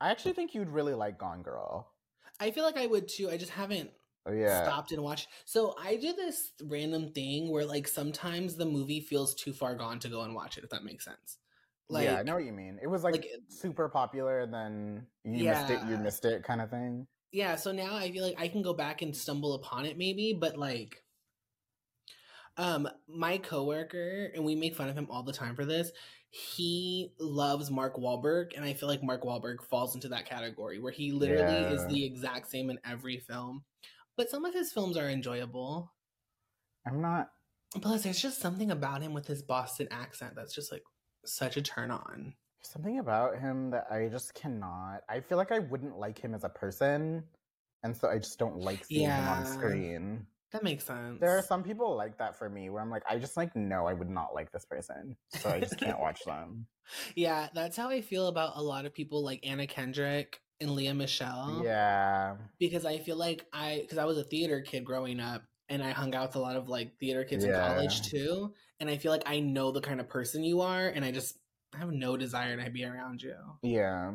I 0.00 0.10
actually 0.10 0.32
think 0.32 0.54
you'd 0.54 0.70
really 0.70 0.94
like 0.94 1.18
Gone 1.18 1.42
Girl. 1.42 1.92
I 2.40 2.50
feel 2.50 2.64
like 2.64 2.76
I 2.76 2.86
would 2.86 3.08
too. 3.08 3.30
I 3.30 3.36
just 3.36 3.52
haven't 3.52 3.90
Oh 4.26 4.32
yeah. 4.32 4.60
stopped 4.64 4.92
and 4.92 5.02
watched. 5.02 5.28
So 5.44 5.74
I 5.78 5.96
do 5.96 6.12
this 6.12 6.52
random 6.64 7.12
thing 7.12 7.50
where 7.50 7.64
like 7.64 7.88
sometimes 7.88 8.56
the 8.56 8.66
movie 8.66 9.00
feels 9.00 9.34
too 9.34 9.52
far 9.52 9.74
gone 9.74 9.98
to 10.00 10.08
go 10.08 10.22
and 10.22 10.34
watch 10.34 10.58
it. 10.58 10.64
If 10.64 10.70
that 10.70 10.84
makes 10.84 11.04
sense. 11.04 11.38
Like 11.88 12.04
yeah, 12.04 12.16
I 12.18 12.22
know 12.22 12.34
what 12.34 12.44
you 12.44 12.52
mean. 12.52 12.78
It 12.82 12.86
was 12.86 13.02
like, 13.02 13.14
like, 13.14 13.26
super 13.48 13.88
popular, 13.88 14.40
and 14.40 14.52
then 14.52 15.06
you 15.24 15.44
missed 15.44 15.70
it. 15.70 15.82
You 15.82 15.96
missed 15.96 16.24
it, 16.24 16.42
kind 16.44 16.60
of 16.60 16.70
thing. 16.70 17.06
yeah. 17.32 17.56
So 17.56 17.72
now 17.72 17.94
I 17.96 18.10
feel 18.10 18.24
like 18.24 18.38
I 18.40 18.48
can 18.48 18.62
go 18.62 18.74
back 18.74 19.02
and 19.02 19.16
stumble 19.16 19.54
upon 19.54 19.86
it 19.86 19.98
maybe, 19.98 20.36
but 20.38 20.56
like. 20.56 21.02
Um, 22.56 22.88
my 23.06 23.38
coworker, 23.38 24.32
and 24.34 24.44
we 24.44 24.56
make 24.56 24.74
fun 24.74 24.88
of 24.88 24.98
him 24.98 25.06
all 25.10 25.22
the 25.22 25.32
time 25.32 25.54
for 25.54 25.64
this. 25.64 25.92
He 26.30 27.12
loves 27.18 27.70
Mark 27.70 27.96
Wahlberg, 27.96 28.54
and 28.54 28.64
I 28.64 28.74
feel 28.74 28.88
like 28.88 29.02
Mark 29.02 29.22
Wahlberg 29.24 29.62
falls 29.62 29.94
into 29.94 30.08
that 30.08 30.26
category 30.26 30.78
where 30.78 30.92
he 30.92 31.12
literally 31.12 31.74
is 31.74 31.86
the 31.86 32.04
exact 32.04 32.50
same 32.50 32.68
in 32.70 32.78
every 32.84 33.18
film. 33.18 33.64
But 34.16 34.28
some 34.30 34.44
of 34.44 34.52
his 34.52 34.72
films 34.72 34.96
are 34.96 35.08
enjoyable. 35.08 35.92
I'm 36.86 37.00
not. 37.00 37.30
Plus, 37.80 38.02
there's 38.02 38.20
just 38.20 38.40
something 38.40 38.70
about 38.70 39.02
him 39.02 39.14
with 39.14 39.26
his 39.26 39.42
Boston 39.42 39.88
accent 39.90 40.34
that's 40.36 40.54
just 40.54 40.72
like 40.72 40.82
such 41.24 41.56
a 41.56 41.62
turn 41.62 41.90
on. 41.90 42.34
Something 42.62 42.98
about 42.98 43.38
him 43.38 43.70
that 43.70 43.86
I 43.90 44.08
just 44.08 44.34
cannot. 44.34 45.02
I 45.08 45.20
feel 45.20 45.38
like 45.38 45.52
I 45.52 45.60
wouldn't 45.60 45.98
like 45.98 46.18
him 46.18 46.34
as 46.34 46.44
a 46.44 46.48
person. 46.48 47.24
and 47.82 47.96
so 47.96 48.08
I 48.08 48.18
just 48.18 48.38
don't 48.38 48.58
like 48.58 48.84
seeing 48.84 49.08
him 49.08 49.28
on 49.28 49.46
screen. 49.46 50.26
That 50.52 50.62
makes 50.62 50.84
sense. 50.84 51.20
There 51.20 51.36
are 51.36 51.42
some 51.42 51.62
people 51.62 51.94
like 51.94 52.16
that 52.18 52.38
for 52.38 52.48
me 52.48 52.70
where 52.70 52.80
I'm 52.80 52.90
like, 52.90 53.02
I 53.08 53.18
just 53.18 53.36
like 53.36 53.54
no, 53.54 53.86
I 53.86 53.92
would 53.92 54.08
not 54.08 54.34
like 54.34 54.50
this 54.50 54.64
person, 54.64 55.16
so 55.28 55.50
I 55.50 55.60
just 55.60 55.78
can't 55.78 56.00
watch 56.06 56.24
them. 56.24 56.66
Yeah, 57.14 57.48
that's 57.54 57.76
how 57.76 57.90
I 57.90 58.00
feel 58.00 58.28
about 58.28 58.52
a 58.56 58.62
lot 58.62 58.86
of 58.86 58.94
people 58.94 59.22
like 59.22 59.46
Anna 59.46 59.66
Kendrick 59.66 60.40
and 60.60 60.70
Lea 60.70 60.92
Michele. 60.92 61.60
Yeah, 61.64 62.36
Because 62.58 62.84
I 62.84 62.98
feel 62.98 63.16
like 63.16 63.46
I, 63.52 63.80
because 63.82 63.98
I 63.98 64.06
was 64.06 64.18
a 64.18 64.24
theater 64.24 64.60
kid 64.60 64.84
growing 64.84 65.20
up 65.20 65.42
and 65.68 65.82
I 65.82 65.90
hung 65.90 66.14
out 66.14 66.28
with 66.28 66.36
a 66.36 66.40
lot 66.40 66.56
of 66.56 66.68
like 66.68 66.98
theater 66.98 67.24
kids 67.24 67.44
in 67.44 67.52
college 67.52 68.02
too. 68.02 68.54
And 68.80 68.88
I 68.88 68.96
feel 68.96 69.12
like 69.12 69.24
I 69.26 69.40
know 69.40 69.70
the 69.70 69.80
kind 69.80 70.00
of 70.00 70.08
person 70.08 70.44
you 70.44 70.62
are 70.62 70.88
and 70.88 71.04
I 71.04 71.10
just 71.10 71.38
have 71.74 71.90
no 71.90 72.16
desire 72.16 72.56
to 72.56 72.70
be 72.70 72.84
around 72.84 73.22
you. 73.22 73.36
yeah, 73.62 74.12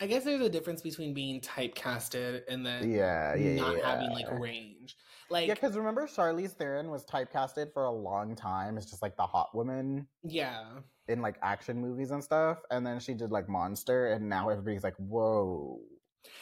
I 0.00 0.06
guess 0.06 0.24
there's 0.24 0.40
a 0.40 0.48
difference 0.48 0.80
between 0.80 1.12
being 1.12 1.40
typecasted 1.40 2.42
and 2.48 2.64
then 2.64 2.90
yeah, 2.90 3.34
yeah, 3.34 3.56
not 3.56 3.76
yeah. 3.76 3.90
having 3.90 4.10
like 4.10 4.30
range. 4.38 4.96
Like, 5.30 5.48
yeah, 5.48 5.54
because 5.54 5.76
remember 5.76 6.06
Charlize 6.06 6.52
Theron 6.52 6.90
was 6.90 7.04
typecasted 7.04 7.72
for 7.72 7.84
a 7.84 7.90
long 7.90 8.34
time 8.34 8.78
as 8.78 8.86
just 8.86 9.02
like 9.02 9.16
the 9.16 9.26
hot 9.26 9.54
woman 9.54 10.06
yeah. 10.22 10.64
in 11.06 11.20
like 11.20 11.36
action 11.42 11.80
movies 11.80 12.10
and 12.10 12.24
stuff, 12.24 12.58
and 12.70 12.86
then 12.86 12.98
she 12.98 13.14
did 13.14 13.30
like 13.30 13.48
Monster, 13.48 14.08
and 14.08 14.28
now 14.28 14.48
everybody's 14.48 14.84
like, 14.84 14.96
whoa. 14.96 15.80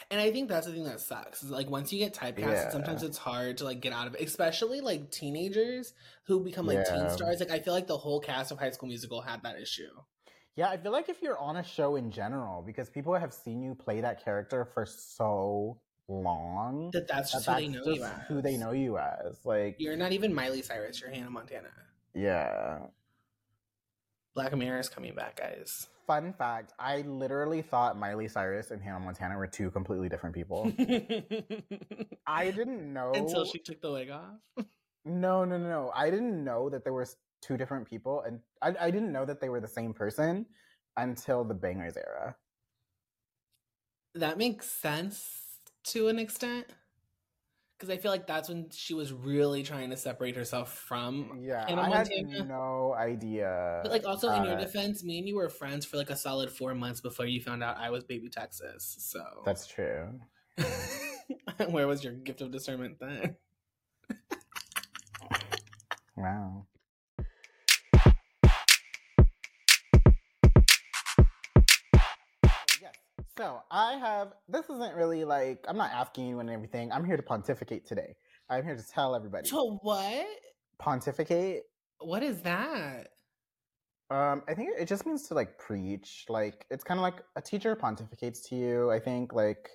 And 0.09 0.21
I 0.21 0.31
think 0.31 0.49
that's 0.49 0.67
the 0.67 0.73
thing 0.73 0.85
that 0.85 1.01
sucks. 1.01 1.43
Is 1.43 1.49
like 1.49 1.69
once 1.69 1.91
you 1.91 1.99
get 1.99 2.13
typecasted, 2.13 2.71
sometimes 2.71 3.03
it's 3.03 3.17
hard 3.17 3.57
to 3.57 3.65
like 3.65 3.81
get 3.81 3.93
out 3.93 4.07
of 4.07 4.15
it. 4.15 4.21
Especially 4.21 4.81
like 4.81 5.11
teenagers 5.11 5.93
who 6.25 6.43
become 6.43 6.65
like 6.65 6.85
teen 6.87 7.09
stars. 7.09 7.39
Like 7.39 7.51
I 7.51 7.59
feel 7.59 7.73
like 7.73 7.87
the 7.87 7.97
whole 7.97 8.19
cast 8.19 8.51
of 8.51 8.59
High 8.59 8.71
School 8.71 8.89
Musical 8.89 9.21
had 9.21 9.43
that 9.43 9.59
issue. 9.59 9.89
Yeah, 10.55 10.69
I 10.69 10.77
feel 10.77 10.91
like 10.91 11.07
if 11.07 11.21
you're 11.21 11.37
on 11.37 11.57
a 11.57 11.63
show 11.63 11.95
in 11.97 12.09
general, 12.09 12.63
because 12.65 12.89
people 12.89 13.13
have 13.13 13.33
seen 13.33 13.61
you 13.61 13.75
play 13.75 14.01
that 14.01 14.23
character 14.23 14.65
for 14.73 14.85
so 14.85 15.79
long, 16.07 16.91
That 16.91 17.07
that's 17.07 17.31
that 17.31 17.37
just 17.37 17.47
who 17.47 17.55
they 17.55 17.67
that's 17.67 17.85
know 17.85 17.91
you 17.93 17.99
just 17.99 18.13
as. 18.13 18.27
who 18.27 18.41
they 18.41 18.57
know 18.57 18.71
you 18.71 18.97
as. 18.97 19.37
Like, 19.43 19.75
You're 19.79 19.97
not 19.97 20.11
even 20.11 20.33
Miley 20.33 20.61
Cyrus. 20.61 21.01
You're 21.01 21.09
Hannah 21.11 21.29
Montana. 21.29 21.69
yeah. 22.13 22.79
Black 24.35 24.55
Mirror 24.55 24.79
is 24.79 24.87
coming 24.89 25.15
back, 25.15 25.37
guys. 25.37 25.87
Fun 26.05 26.31
fact: 26.31 26.71
I 26.77 27.01
literally 27.01 27.63
thought 27.63 27.97
Miley 27.97 28.27
Cyrus 28.27 28.69
and 28.69 28.79
Hannah 28.81 28.99
Montana 28.99 29.35
were 29.35 29.47
two 29.47 29.71
completely 29.71 30.09
different 30.09 30.35
people. 30.35 30.71
I 32.27 32.51
didn't 32.51 32.93
know 32.93 33.13
Until 33.15 33.45
she 33.45 33.57
took 33.57 33.81
the 33.81 33.91
wig 33.91 34.11
off. 34.11 34.35
No, 35.05 35.43
no, 35.43 35.57
no, 35.57 35.67
no. 35.67 35.91
I 35.95 36.11
didn't 36.11 36.43
know 36.43 36.69
that 36.69 36.83
there 36.83 36.93
were 36.93 37.07
two 37.41 37.57
different 37.57 37.89
people, 37.89 38.21
and 38.21 38.39
I, 38.61 38.75
I 38.87 38.91
didn't 38.91 39.11
know 39.11 39.25
that 39.25 39.41
they 39.41 39.49
were 39.49 39.59
the 39.59 39.67
same 39.67 39.91
person 39.93 40.45
until 40.95 41.43
the 41.43 41.55
Bangerz 41.55 41.97
era. 41.97 42.35
That 44.13 44.37
makes 44.37 44.69
sense 44.69 45.46
to 45.91 46.07
an 46.07 46.19
extent. 46.19 46.67
Because 47.77 47.91
I 47.91 47.97
feel 47.97 48.09
like 48.09 48.25
that's 48.25 48.49
when 48.49 48.69
she 48.71 48.95
was 48.95 49.13
really 49.13 49.61
trying 49.61 49.91
to 49.91 49.97
separate 49.97 50.35
herself 50.35 50.73
from 50.73 51.39
Yeah, 51.43 51.67
Hannah 51.67 51.83
I 51.83 51.97
had 51.97 52.09
no 52.47 52.95
idea. 52.97 53.81
But 53.83 53.91
like 53.91 54.05
also 54.05 54.31
in 54.31 54.45
your 54.45 54.55
uh, 54.55 54.59
defense, 54.59 55.03
me 55.03 55.19
and 55.19 55.27
you 55.27 55.35
were 55.35 55.47
friends 55.47 55.85
for 55.85 55.97
like 55.97 56.09
a 56.09 56.15
solid 56.15 56.49
four 56.49 56.73
months 56.73 57.01
before 57.01 57.27
you 57.27 57.39
found 57.39 57.63
out 57.63 57.77
I 57.77 57.91
was 57.91 58.03
baby 58.03 58.29
Texas. 58.29 58.95
So 58.99 59.21
that's 59.45 59.67
true. 59.67 60.19
where 61.69 61.87
was 61.87 62.03
your 62.03 62.13
gift 62.13 62.41
of 62.41 62.49
discernment 62.49 62.97
then? 62.99 63.35
Wow. 66.15 66.65
So 73.37 73.61
I 73.69 73.93
have. 73.93 74.33
This 74.49 74.65
isn't 74.69 74.95
really 74.95 75.23
like 75.23 75.63
I'm 75.67 75.77
not 75.77 75.91
asking 75.91 76.27
you 76.27 76.39
and 76.39 76.49
everything. 76.49 76.91
I'm 76.91 77.05
here 77.05 77.17
to 77.17 77.23
pontificate 77.23 77.85
today. 77.85 78.15
I'm 78.49 78.63
here 78.63 78.75
to 78.75 78.87
tell 78.87 79.15
everybody. 79.15 79.47
So 79.47 79.77
what? 79.81 80.25
Pontificate. 80.79 81.63
What 81.99 82.23
is 82.23 82.41
that? 82.41 83.09
Um, 84.09 84.41
I 84.47 84.53
think 84.53 84.69
it 84.79 84.87
just 84.87 85.05
means 85.05 85.27
to 85.27 85.33
like 85.33 85.59
preach. 85.59 86.25
Like 86.29 86.65
it's 86.71 86.83
kind 86.83 86.99
of 86.99 87.03
like 87.03 87.21
a 87.35 87.41
teacher 87.41 87.75
pontificates 87.75 88.47
to 88.49 88.55
you. 88.55 88.89
I 88.91 88.99
think 88.99 89.33
like 89.33 89.69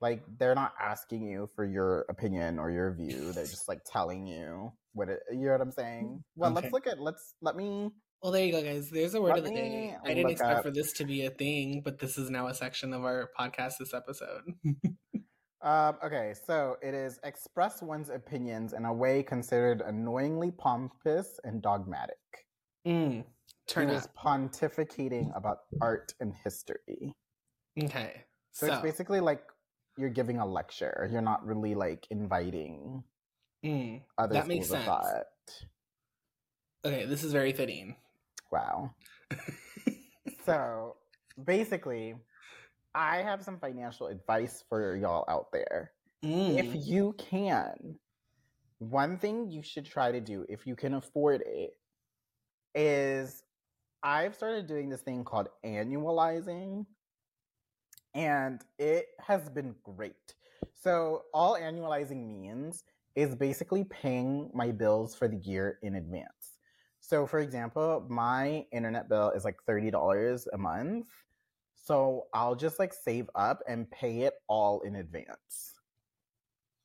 like 0.00 0.22
they're 0.38 0.54
not 0.54 0.72
asking 0.80 1.28
you 1.28 1.48
for 1.54 1.64
your 1.64 2.04
opinion 2.08 2.58
or 2.58 2.70
your 2.70 2.92
view. 2.94 3.32
They're 3.32 3.44
just 3.44 3.68
like 3.68 3.80
telling 3.84 4.26
you 4.26 4.72
what 4.92 5.08
it. 5.08 5.20
You 5.30 5.46
know 5.46 5.52
what 5.52 5.60
I'm 5.60 5.70
saying? 5.70 6.24
Well, 6.36 6.50
Okay. 6.50 6.62
let's 6.62 6.72
look 6.72 6.86
at. 6.86 6.98
Let's 6.98 7.34
let 7.42 7.54
me. 7.56 7.90
Well, 8.24 8.32
there 8.32 8.46
you 8.46 8.52
go, 8.52 8.62
guys. 8.62 8.88
There's 8.88 9.12
a 9.12 9.20
word 9.20 9.32
Let 9.32 9.38
of 9.40 9.44
the 9.44 9.50
day. 9.50 9.94
I 10.02 10.14
didn't 10.14 10.30
expect 10.30 10.56
up- 10.56 10.62
for 10.62 10.70
this 10.70 10.94
to 10.94 11.04
be 11.04 11.26
a 11.26 11.30
thing, 11.30 11.82
but 11.84 11.98
this 11.98 12.16
is 12.16 12.30
now 12.30 12.46
a 12.46 12.54
section 12.54 12.94
of 12.94 13.04
our 13.04 13.28
podcast 13.38 13.74
this 13.78 13.92
episode. 13.92 14.42
Um, 15.60 15.96
okay, 16.04 16.34
so 16.46 16.76
it 16.82 16.92
is 16.92 17.18
express 17.24 17.80
one's 17.80 18.10
opinions 18.10 18.74
in 18.74 18.84
a 18.84 18.92
way 18.92 19.22
considered 19.22 19.80
annoyingly 19.80 20.50
pompous 20.50 21.40
and 21.42 21.62
dogmatic. 21.62 22.18
mm, 22.86 23.24
turn 23.66 23.88
he 23.88 23.94
was 23.94 24.06
pontificating 24.14 25.34
about 25.34 25.60
art 25.80 26.12
and 26.20 26.34
history. 26.44 27.14
Okay. 27.82 28.24
So, 28.52 28.66
So, 28.66 28.72
it's 28.74 28.82
basically 28.82 29.20
like 29.20 29.40
you're 29.96 30.10
giving 30.10 30.38
a 30.38 30.44
lecture. 30.44 31.08
You're 31.10 31.22
not 31.22 31.46
really 31.46 31.74
like 31.74 32.06
inviting 32.10 33.02
mm, 33.64 34.02
other 34.18 34.34
That 34.34 34.46
makes 34.46 34.68
sense. 34.68 34.84
thought. 34.84 35.24
okay, 36.84 37.06
this 37.06 37.24
is 37.24 37.32
very 37.32 37.54
fitting. 37.54 37.96
Wow. 38.54 38.94
so 40.46 40.96
basically, 41.44 42.14
I 42.94 43.16
have 43.16 43.42
some 43.42 43.58
financial 43.58 44.06
advice 44.06 44.62
for 44.68 44.96
y'all 44.96 45.24
out 45.28 45.46
there. 45.52 45.90
Mm, 46.24 46.56
If 46.56 46.86
you 46.86 47.16
can, 47.18 47.98
one 48.78 49.18
thing 49.18 49.50
you 49.50 49.62
should 49.64 49.84
try 49.84 50.12
to 50.12 50.20
do 50.20 50.46
if 50.48 50.68
you 50.68 50.76
can 50.76 50.94
afford 50.94 51.42
it 51.44 51.72
is 52.76 53.42
I've 54.04 54.36
started 54.36 54.68
doing 54.68 54.88
this 54.88 55.00
thing 55.00 55.24
called 55.24 55.48
annualizing, 55.66 56.86
and 58.14 58.60
it 58.78 59.06
has 59.18 59.48
been 59.48 59.74
great. 59.82 60.34
So, 60.80 61.22
all 61.32 61.56
annualizing 61.56 62.28
means 62.28 62.84
is 63.16 63.34
basically 63.34 63.82
paying 63.84 64.50
my 64.54 64.70
bills 64.70 65.16
for 65.16 65.26
the 65.26 65.38
year 65.38 65.78
in 65.82 65.96
advance. 65.96 66.53
So, 67.06 67.26
for 67.26 67.40
example, 67.40 68.06
my 68.08 68.64
internet 68.72 69.10
bill 69.10 69.28
is 69.32 69.44
like 69.44 69.58
$30 69.68 70.46
a 70.54 70.56
month. 70.56 71.06
So, 71.76 72.28
I'll 72.32 72.54
just 72.54 72.78
like 72.78 72.94
save 72.94 73.28
up 73.34 73.60
and 73.68 73.90
pay 73.90 74.22
it 74.22 74.32
all 74.48 74.80
in 74.80 74.96
advance. 74.96 75.74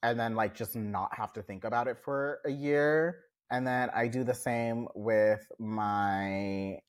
And 0.03 0.19
then, 0.19 0.35
like, 0.35 0.53
just 0.53 0.75
not 0.75 1.15
have 1.15 1.31
to 1.33 1.41
think 1.41 1.63
about 1.63 1.87
it 1.87 1.97
for 1.97 2.41
a 2.45 2.49
year. 2.49 3.27
And 3.49 3.65
then 3.65 3.89
I 3.95 4.09
do 4.09 4.25
the 4.25 4.33
same 4.33 4.89
with 4.93 5.49
my 5.57 6.79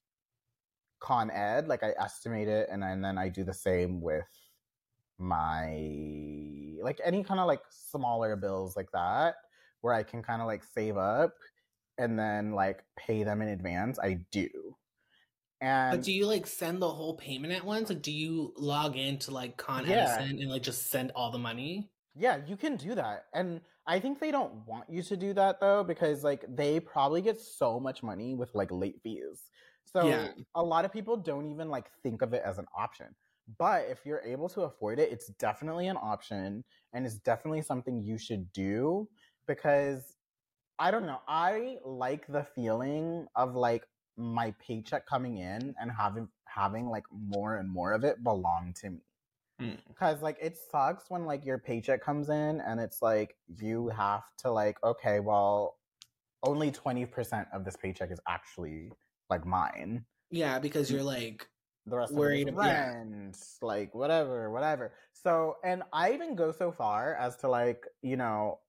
Con 0.98 1.30
Ed. 1.30 1.68
Like, 1.68 1.84
I 1.84 1.94
estimate 2.00 2.48
it. 2.48 2.68
And 2.68 2.82
then, 2.82 3.00
then 3.00 3.16
I 3.16 3.28
do 3.28 3.44
the 3.44 3.54
same 3.54 4.00
with 4.00 4.26
my, 5.18 5.68
like, 6.82 7.00
any 7.04 7.22
kind 7.22 7.38
of 7.38 7.46
like 7.46 7.62
smaller 7.70 8.34
bills 8.34 8.76
like 8.76 8.90
that, 8.90 9.36
where 9.82 9.94
I 9.94 10.02
can 10.02 10.20
kind 10.20 10.42
of 10.42 10.48
like 10.48 10.64
save 10.64 10.96
up 10.96 11.34
and 12.00 12.18
then 12.18 12.52
like 12.52 12.84
pay 12.96 13.22
them 13.24 13.42
in 13.42 13.48
advance. 13.48 13.98
I 13.98 14.20
do. 14.32 14.48
And 15.60 16.00
but 16.00 16.02
do 16.02 16.12
you 16.12 16.26
like 16.26 16.46
send 16.46 16.80
the 16.80 16.88
whole 16.88 17.16
payment 17.16 17.52
at 17.52 17.64
once? 17.64 17.88
Like, 17.90 18.02
do 18.02 18.12
you 18.12 18.52
log 18.56 18.96
into 18.96 19.30
like 19.30 19.56
Con 19.56 19.84
Yeah. 19.84 19.86
Edison 19.86 20.38
and 20.40 20.50
like 20.50 20.62
just 20.62 20.90
send 20.90 21.10
all 21.12 21.30
the 21.30 21.38
money? 21.38 21.90
Yeah, 22.14 22.38
you 22.46 22.56
can 22.56 22.76
do 22.76 22.94
that. 22.94 23.26
And 23.34 23.60
I 23.86 24.00
think 24.00 24.18
they 24.18 24.30
don't 24.30 24.66
want 24.66 24.90
you 24.90 25.02
to 25.02 25.16
do 25.16 25.32
that 25.34 25.60
though, 25.60 25.84
because 25.84 26.24
like 26.24 26.44
they 26.48 26.80
probably 26.80 27.22
get 27.22 27.40
so 27.40 27.78
much 27.80 28.02
money 28.02 28.34
with 28.34 28.54
like 28.54 28.70
late 28.70 29.00
fees. 29.02 29.44
So 29.84 30.00
Yeah. 30.06 30.32
a 30.54 30.62
lot 30.62 30.84
of 30.84 30.92
people 30.92 31.16
don't 31.16 31.50
even 31.50 31.68
like 31.68 31.90
think 32.02 32.22
of 32.22 32.32
it 32.34 32.42
as 32.44 32.58
an 32.58 32.66
option. 32.76 33.14
But 33.58 33.86
if 33.88 34.06
you're 34.06 34.20
able 34.20 34.48
to 34.50 34.62
afford 34.62 34.98
it, 35.00 35.10
it's 35.10 35.28
definitely 35.38 35.88
an 35.88 35.96
option 35.96 36.64
and 36.92 37.06
it's 37.06 37.16
definitely 37.18 37.62
something 37.62 38.00
you 38.00 38.18
should 38.18 38.52
do 38.52 39.08
because 39.46 40.16
I 40.80 40.90
don't 40.90 41.04
know, 41.04 41.20
I 41.28 41.76
like 41.84 42.26
the 42.26 42.42
feeling 42.42 43.26
of 43.36 43.54
like 43.54 43.86
my 44.16 44.54
paycheck 44.66 45.06
coming 45.06 45.36
in 45.36 45.74
and 45.80 45.92
having 45.92 46.28
having 46.46 46.88
like 46.88 47.04
more 47.12 47.58
and 47.58 47.68
more 47.68 47.92
of 47.92 48.02
it 48.02 48.24
belong 48.24 48.74
to 48.80 48.90
me. 48.90 49.02
Mm. 49.60 49.76
Cause 49.98 50.22
like 50.22 50.38
it 50.40 50.56
sucks 50.56 51.10
when 51.10 51.26
like 51.26 51.44
your 51.44 51.58
paycheck 51.58 52.02
comes 52.02 52.30
in 52.30 52.62
and 52.62 52.80
it's 52.80 53.02
like 53.02 53.36
you 53.58 53.88
have 53.90 54.22
to 54.38 54.50
like, 54.50 54.82
okay, 54.82 55.20
well, 55.20 55.76
only 56.42 56.70
20% 56.70 57.46
of 57.52 57.64
this 57.66 57.76
paycheck 57.76 58.10
is 58.10 58.20
actually 58.26 58.90
like 59.28 59.44
mine. 59.44 60.06
Yeah, 60.30 60.58
because 60.58 60.90
you're 60.90 61.02
like, 61.02 61.46
The 61.86 61.98
rest 61.98 62.14
Worried 62.14 62.48
of 62.48 62.54
is 62.54 62.60
yeah. 62.64 63.04
like 63.60 63.94
whatever, 63.94 64.50
whatever. 64.50 64.92
So, 65.12 65.56
and 65.62 65.82
I 65.92 66.12
even 66.12 66.34
go 66.34 66.52
so 66.52 66.72
far 66.72 67.14
as 67.16 67.36
to 67.38 67.48
like, 67.48 67.84
you 68.00 68.16
know, 68.16 68.60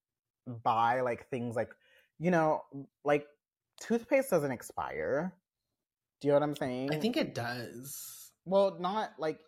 buy 0.64 1.00
like 1.02 1.30
things 1.30 1.56
like, 1.56 1.72
you 2.22 2.30
know, 2.32 2.62
like 3.04 3.26
toothpaste 3.82 4.30
doesn't 4.30 4.52
expire. 4.52 5.34
Do 6.22 6.28
you 6.28 6.34
know 6.34 6.40
what 6.40 6.44
I'm 6.50 6.56
saying? 6.56 6.94
I 6.94 7.00
think 7.00 7.18
it 7.18 7.34
does. 7.34 8.32
Well, 8.46 8.78
not 8.80 9.14
like 9.18 9.40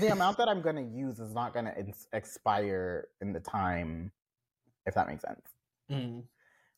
the 0.00 0.10
amount 0.10 0.38
that 0.38 0.48
I'm 0.48 0.62
gonna 0.62 0.80
use 0.82 1.18
is 1.20 1.34
not 1.34 1.52
gonna 1.52 1.74
ins- 1.78 2.08
expire 2.14 3.08
in 3.20 3.34
the 3.34 3.40
time, 3.40 4.10
if 4.86 4.94
that 4.94 5.06
makes 5.06 5.22
sense. 5.22 5.42
Mm. 5.90 6.24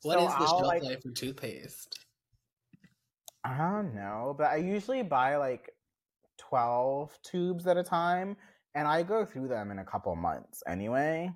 What 0.02 0.18
So 0.18 0.26
is 0.26 0.32
the 0.34 0.46
shelf 0.46 0.62
like- 0.66 0.82
life 0.82 1.02
for 1.02 1.12
toothpaste? 1.12 2.06
I 3.44 3.56
don't 3.56 3.94
know, 3.94 4.34
but 4.36 4.48
I 4.50 4.56
usually 4.56 5.02
buy 5.02 5.36
like 5.36 5.70
12 6.38 7.16
tubes 7.22 7.66
at 7.68 7.76
a 7.76 7.82
time 7.84 8.36
and 8.74 8.86
I 8.86 9.02
go 9.02 9.24
through 9.24 9.48
them 9.48 9.70
in 9.70 9.78
a 9.78 9.84
couple 9.84 10.14
months 10.16 10.62
anyway. 10.66 11.32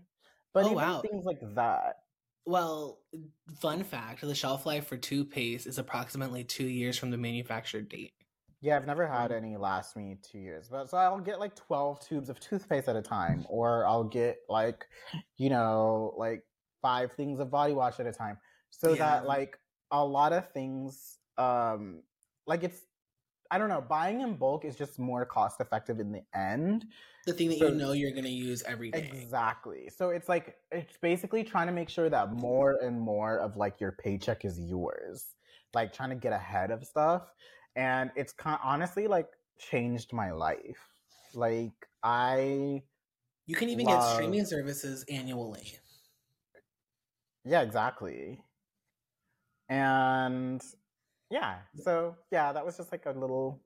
But 0.53 0.65
Oh, 0.65 0.73
even 0.73 0.77
wow. 0.77 1.01
things 1.01 1.25
like 1.25 1.41
that. 1.55 1.97
Well, 2.47 3.01
fun 3.59 3.85
fact: 3.85 4.21
the 4.21 4.35
shelf 4.35 4.67
life 4.67 4.87
for 4.87 4.97
toothpaste 4.97 5.67
is 5.67 5.79
approximately 5.79 6.45
two 6.45 6.67
years 6.67 6.99
from 6.99 7.11
the 7.11 7.17
manufacturer 7.19 7.83
date. 7.83 8.15
Yeah, 8.61 8.77
I've 8.77 8.87
never 8.87 9.07
had 9.07 9.31
any 9.31 9.57
last 9.57 9.95
me 9.95 10.17
two 10.23 10.39
years, 10.39 10.69
but 10.69 10.89
so 10.89 10.97
I'll 10.97 11.21
get 11.21 11.39
like 11.39 11.55
12 11.55 12.01
tubes 12.01 12.31
of 12.31 12.41
toothpaste 12.41 12.89
at 12.89 12.97
a 12.97 13.03
time, 13.03 13.45
or 13.49 13.87
I'll 13.87 14.05
get 14.05 14.39
like, 14.49 14.89
you 15.37 15.51
know, 15.51 16.15
like 16.17 16.45
five 16.81 17.13
things 17.13 17.41
of 17.41 17.51
body 17.51 17.75
wash 17.75 18.01
at 18.01 18.07
a 18.07 18.13
time. 18.13 18.39
So 18.71 18.95
Yeah. 18.95 18.97
that 18.97 19.27
like 19.27 19.59
a 19.91 20.05
lot 20.05 20.33
of 20.33 20.51
things, 20.53 21.19
um, 21.37 22.05
like 22.47 22.65
it's, 22.65 22.81
I 23.51 23.59
don't 23.59 23.69
know, 23.69 23.81
buying 23.81 24.21
in 24.23 24.37
bulk 24.37 24.65
is 24.65 24.75
just 24.77 24.99
more 24.99 25.25
cost 25.25 25.61
effective 25.61 26.01
in 26.01 26.13
the 26.13 26.23
end. 26.35 26.87
The 27.27 27.33
thing 27.33 27.49
that 27.51 27.59
So- 27.59 27.69
you 27.69 27.75
know 27.75 27.93
you're 27.93 28.11
gonna 28.13 28.29
use 28.29 28.63
every 28.65 28.91
day. 28.91 29.11
Exactly. 29.13 29.89
So 29.91 30.11
it's 30.11 30.29
like 30.29 30.57
it's 30.71 30.97
basically 30.99 31.45
trying 31.45 31.67
to 31.67 31.73
make 31.73 31.89
sure 31.89 32.09
that 32.11 32.33
more 32.33 32.79
and 32.83 33.01
more 33.01 33.39
of 33.39 33.57
like 33.57 33.81
your 33.81 33.93
paycheck 33.93 34.45
is 34.45 34.59
yours. 34.59 35.35
Like 35.75 35.93
trying 35.93 36.11
to 36.11 36.17
get 36.17 36.33
ahead 36.33 36.71
of 36.71 36.85
stuff. 36.85 37.33
And 37.77 38.11
it's 38.17 38.35
honestly 38.45 39.07
like 39.07 39.29
changed 39.59 40.13
my 40.13 40.31
life. 40.33 40.89
Like 41.35 41.73
I 42.03 42.83
You 43.47 43.57
can 43.57 43.69
even 43.69 43.87
get 43.87 44.01
streaming 44.01 44.45
services 44.47 45.05
annually. 45.09 45.79
yeah, 47.45 47.63
exactly. 47.63 48.43
And 49.69 50.63
yeah, 51.31 51.59
so 51.83 52.17
yeah, 52.31 52.53
that 52.53 52.65
was 52.65 52.77
just 52.77 52.93
like 52.93 53.07
a 53.07 53.11
little 53.13 53.61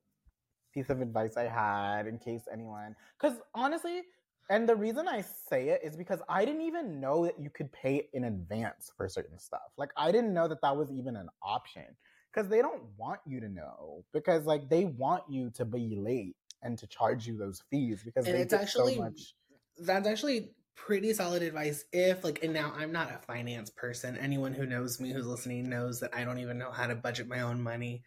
piece 0.75 0.91
of 0.91 1.01
advice 1.01 1.37
I 1.37 1.45
had 1.45 2.07
in 2.07 2.19
case 2.19 2.43
anyone 2.53 2.95
cuz 3.19 3.35
honestly, 3.55 4.03
and 4.51 4.69
the 4.69 4.77
reason 4.77 5.09
I 5.09 5.21
say 5.23 5.69
it 5.71 5.81
is 5.85 5.97
because 5.97 6.21
I 6.29 6.45
didn't 6.45 6.63
even 6.63 7.01
know 7.01 7.25
that 7.27 7.39
you 7.39 7.51
could 7.51 7.71
pay 7.73 8.09
in 8.13 8.25
advance 8.25 8.91
for 8.97 9.09
certain 9.09 9.39
stuff. 9.39 9.73
Like 9.77 9.91
I 9.97 10.11
didn't 10.13 10.33
know 10.33 10.49
that 10.49 10.61
that 10.63 10.77
was 10.77 10.91
even 10.91 11.17
an 11.17 11.29
option 11.43 11.97
cuz 12.35 12.49
they 12.49 12.61
don't 12.63 12.85
want 12.97 13.21
you 13.27 13.41
to 13.41 13.49
know 13.49 14.05
because 14.13 14.47
like 14.47 14.69
they 14.69 14.85
want 14.85 15.25
you 15.29 15.51
to 15.51 15.65
be 15.65 15.97
late 15.97 16.37
and 16.63 16.79
to 16.79 16.87
charge 16.87 17.27
you 17.27 17.37
those 17.39 17.63
fees 17.71 18.03
because 18.05 18.27
And 18.27 18.35
they 18.37 18.43
it's 18.43 18.53
get 18.53 18.63
actually- 18.63 18.95
so 18.97 19.03
much 19.03 19.35
That's 19.79 20.09
actually 20.09 20.51
pretty 20.87 21.13
solid 21.13 21.43
advice 21.43 21.85
if 21.93 22.25
like 22.25 22.43
and 22.43 22.53
now 22.53 22.73
I'm 22.77 22.93
not 22.93 23.13
a 23.13 23.19
finance 23.19 23.69
person. 23.71 24.17
Anyone 24.17 24.55
who 24.55 24.65
knows 24.65 25.01
me 25.01 25.13
who's 25.13 25.27
listening 25.27 25.69
knows 25.69 26.01
that 26.01 26.15
I 26.15 26.25
don't 26.25 26.39
even 26.39 26.59
know 26.59 26.71
how 26.71 26.87
to 26.87 26.95
budget 26.95 27.29
my 27.29 27.41
own 27.41 27.61
money. 27.61 28.03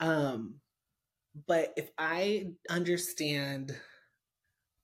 Um 0.00 0.54
but 1.46 1.72
if 1.76 1.90
I 1.98 2.52
understand 2.70 3.76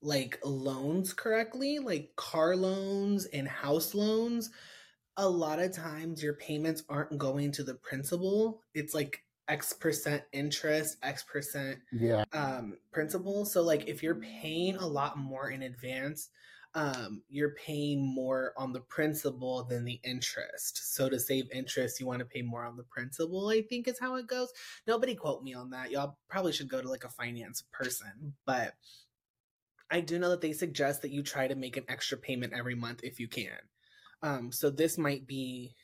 like 0.01 0.39
loans 0.45 1.13
correctly, 1.13 1.79
like 1.79 2.11
car 2.17 2.57
loans 2.57 3.27
and 3.27 3.47
house 3.47 3.95
loans, 3.95 4.51
a 5.17 5.29
lot 5.29 5.59
of 5.59 5.73
times 5.73 6.23
your 6.23 6.35
payments 6.35 6.85
aren't 6.89 7.19
going 7.19 7.53
to 7.53 7.65
the 7.65 7.75
principal. 7.75 8.63
It's 8.75 8.95
like 8.95 9.23
X 9.49 9.73
percent 9.73 10.23
interest, 10.33 10.99
X 11.03 11.25
percent 11.25 11.79
yeah. 11.93 12.25
um 12.33 12.77
principal. 12.93 13.45
So 13.45 13.63
like 13.63 13.89
if 13.89 14.03
you're 14.03 14.17
paying 14.17 14.77
a 14.77 14.87
lot 14.87 15.19
more 15.19 15.51
in 15.51 15.63
advance, 15.63 16.29
um, 16.79 17.23
you're 17.29 17.57
paying 17.67 18.07
more 18.07 18.53
on 18.57 18.73
the 18.73 18.81
principal 18.81 19.65
than 19.65 19.85
the 19.85 19.99
interest. 20.05 20.95
So 20.95 21.09
to 21.09 21.19
save 21.19 21.51
interest, 21.51 21.99
you 21.99 22.07
want 22.07 22.21
to 22.21 22.25
pay 22.25 22.41
more 22.41 22.65
on 22.65 22.77
the 22.77 22.85
principal, 22.85 23.49
I 23.49 23.63
think 23.63 23.89
is 23.89 23.99
how 23.99 24.15
it 24.15 24.29
goes. 24.29 24.53
Nobody 24.87 25.17
quote 25.17 25.43
me 25.43 25.55
on 25.55 25.71
that. 25.71 25.91
Y'all 25.91 26.19
probably 26.31 26.53
should 26.53 26.69
go 26.69 26.81
to 26.81 26.89
like 26.89 27.03
a 27.03 27.09
finance 27.09 27.65
person. 27.73 28.35
But 28.47 28.75
I 29.91 30.03
do 30.03 30.21
know 30.21 30.31
that 30.31 30.41
they 30.41 30.53
suggest 30.53 31.03
that 31.03 31.11
you 31.11 31.25
try 31.25 31.49
to 31.49 31.57
make 31.57 31.77
an 31.77 31.85
extra 31.89 32.17
payment 32.17 32.53
every 32.53 32.77
month 32.77 33.01
if 33.03 33.19
you 33.19 33.27
can. 33.27 33.59
Um, 34.23 34.53
so 34.53 34.71
this 34.71 34.97
might 34.97 35.27
be 35.27 35.75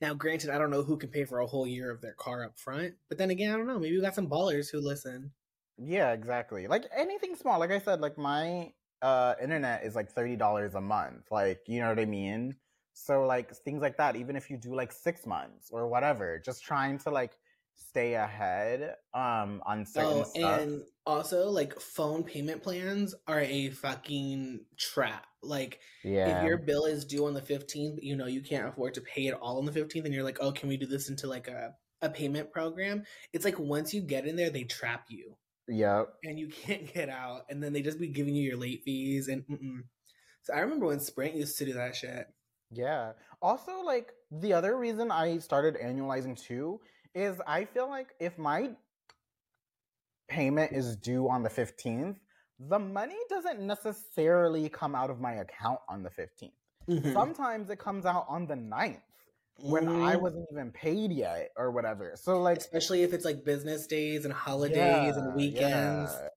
now 0.00 0.14
granted, 0.14 0.50
I 0.50 0.58
don't 0.58 0.70
know 0.70 0.84
who 0.84 0.98
can 0.98 1.08
pay 1.08 1.24
for 1.24 1.40
a 1.40 1.48
whole 1.48 1.66
year 1.66 1.90
of 1.90 2.00
their 2.00 2.14
car 2.14 2.44
up 2.44 2.60
front, 2.60 2.94
but 3.08 3.18
then 3.18 3.30
again, 3.30 3.52
I 3.52 3.56
don't 3.56 3.66
know. 3.66 3.80
Maybe 3.80 3.96
we 3.96 4.02
got 4.02 4.14
some 4.14 4.30
ballers 4.30 4.70
who 4.70 4.78
listen. 4.78 5.32
Yeah, 5.78 6.12
exactly. 6.12 6.68
Like 6.68 6.84
anything 6.96 7.34
small. 7.34 7.58
Like 7.58 7.72
I 7.72 7.80
said, 7.80 8.00
like 8.00 8.16
my 8.16 8.70
uh 9.02 9.34
internet 9.42 9.84
is 9.84 9.94
like 9.94 10.10
thirty 10.10 10.36
dollars 10.36 10.74
a 10.74 10.80
month. 10.80 11.26
Like 11.30 11.60
you 11.66 11.80
know 11.80 11.88
what 11.88 11.98
I 12.00 12.06
mean. 12.06 12.56
So 12.94 13.24
like 13.26 13.54
things 13.54 13.82
like 13.82 13.96
that. 13.98 14.16
Even 14.16 14.36
if 14.36 14.50
you 14.50 14.56
do 14.56 14.74
like 14.74 14.92
six 14.92 15.26
months 15.26 15.70
or 15.70 15.88
whatever, 15.88 16.38
just 16.44 16.62
trying 16.64 16.98
to 17.00 17.10
like 17.10 17.36
stay 17.74 18.14
ahead 18.14 18.94
um 19.14 19.62
on 19.66 19.84
certain 19.84 20.22
Oh, 20.22 20.22
stuff. 20.24 20.62
and 20.64 20.82
also 21.06 21.48
like 21.50 21.80
phone 21.80 22.22
payment 22.24 22.62
plans 22.62 23.14
are 23.26 23.40
a 23.40 23.70
fucking 23.70 24.66
trap. 24.76 25.26
Like 25.42 25.80
yeah, 26.02 26.32
if 26.32 26.42
your 26.42 26.58
bill 26.58 26.84
is 26.86 27.04
due 27.06 27.26
on 27.26 27.34
the 27.34 27.40
15th, 27.40 27.98
you 28.02 28.16
know 28.16 28.26
you 28.26 28.42
can't 28.42 28.68
afford 28.68 28.94
to 28.94 29.00
pay 29.00 29.26
it 29.26 29.34
all 29.34 29.58
on 29.58 29.64
the 29.64 29.72
15th 29.72 30.04
and 30.04 30.12
you're 30.14 30.24
like, 30.24 30.38
"Oh, 30.40 30.52
can 30.52 30.68
we 30.68 30.76
do 30.76 30.86
this 30.86 31.08
into 31.08 31.26
like 31.28 31.48
a 31.48 31.74
a 32.02 32.10
payment 32.10 32.52
program?" 32.52 33.04
It's 33.32 33.44
like 33.44 33.58
once 33.58 33.94
you 33.94 34.02
get 34.02 34.26
in 34.26 34.36
there, 34.36 34.50
they 34.50 34.64
trap 34.64 35.06
you 35.08 35.36
yep. 35.68 36.14
and 36.24 36.38
you 36.38 36.48
can't 36.48 36.92
get 36.94 37.08
out 37.08 37.46
and 37.50 37.62
then 37.62 37.72
they 37.72 37.82
just 37.82 37.98
be 37.98 38.08
giving 38.08 38.34
you 38.34 38.42
your 38.42 38.56
late 38.56 38.82
fees 38.84 39.28
and 39.28 39.46
mm-mm. 39.46 39.80
So 40.46 40.54
I 40.54 40.60
remember 40.60 40.86
when 40.86 41.00
Sprint 41.00 41.34
used 41.34 41.58
to 41.58 41.64
do 41.64 41.72
that 41.72 41.96
shit. 41.96 42.28
Yeah. 42.70 43.12
Also, 43.42 43.80
like 43.80 44.12
the 44.30 44.52
other 44.52 44.76
reason 44.78 45.10
I 45.10 45.38
started 45.38 45.76
annualizing 45.76 46.40
too 46.40 46.80
is 47.16 47.40
I 47.48 47.64
feel 47.64 47.88
like 47.88 48.14
if 48.20 48.38
my 48.38 48.70
payment 50.28 50.70
is 50.70 50.96
due 50.96 51.28
on 51.28 51.42
the 51.42 51.48
15th, 51.48 52.16
the 52.60 52.78
money 52.78 53.16
doesn't 53.28 53.58
necessarily 53.60 54.68
come 54.68 54.94
out 54.94 55.10
of 55.10 55.20
my 55.20 55.34
account 55.34 55.80
on 55.88 56.04
the 56.04 56.10
15th. 56.10 56.52
Mhm. 56.88 57.12
Sometimes 57.12 57.68
it 57.70 57.80
comes 57.80 58.06
out 58.06 58.26
on 58.28 58.46
the 58.46 58.54
9th 58.54 59.02
when 59.58 59.88
I 59.88 60.16
Mhm. 60.16 60.22
wasn't 60.22 60.46
even 60.52 60.70
paid 60.72 61.12
yet 61.12 61.50
or 61.56 61.70
whatever. 61.70 62.12
So 62.16 62.40
like 62.40 62.58
especially 62.58 63.02
if 63.02 63.12
it's 63.12 63.24
like 63.24 63.44
business 63.44 63.86
days 63.86 64.24
and 64.24 64.32
holidays 64.34 65.16
yeah, 65.16 65.22
and 65.22 65.34
weekends. 65.34 66.22
yeah. 66.22 66.28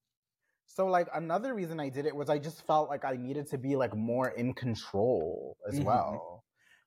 So 0.67 0.87
like 0.87 1.07
another 1.13 1.53
reason 1.53 1.79
I 1.79 1.89
did 1.89 2.05
it 2.05 2.15
was 2.15 2.29
I 2.29 2.39
just 2.39 2.65
felt 2.65 2.89
like 2.89 3.03
I 3.05 3.15
needed 3.17 3.47
to 3.47 3.57
be 3.57 3.75
like 3.75 3.95
more 3.95 4.29
in 4.29 4.53
control 4.53 5.57
as 5.67 5.79
Mhm. 5.79 5.85
well. 5.85 6.43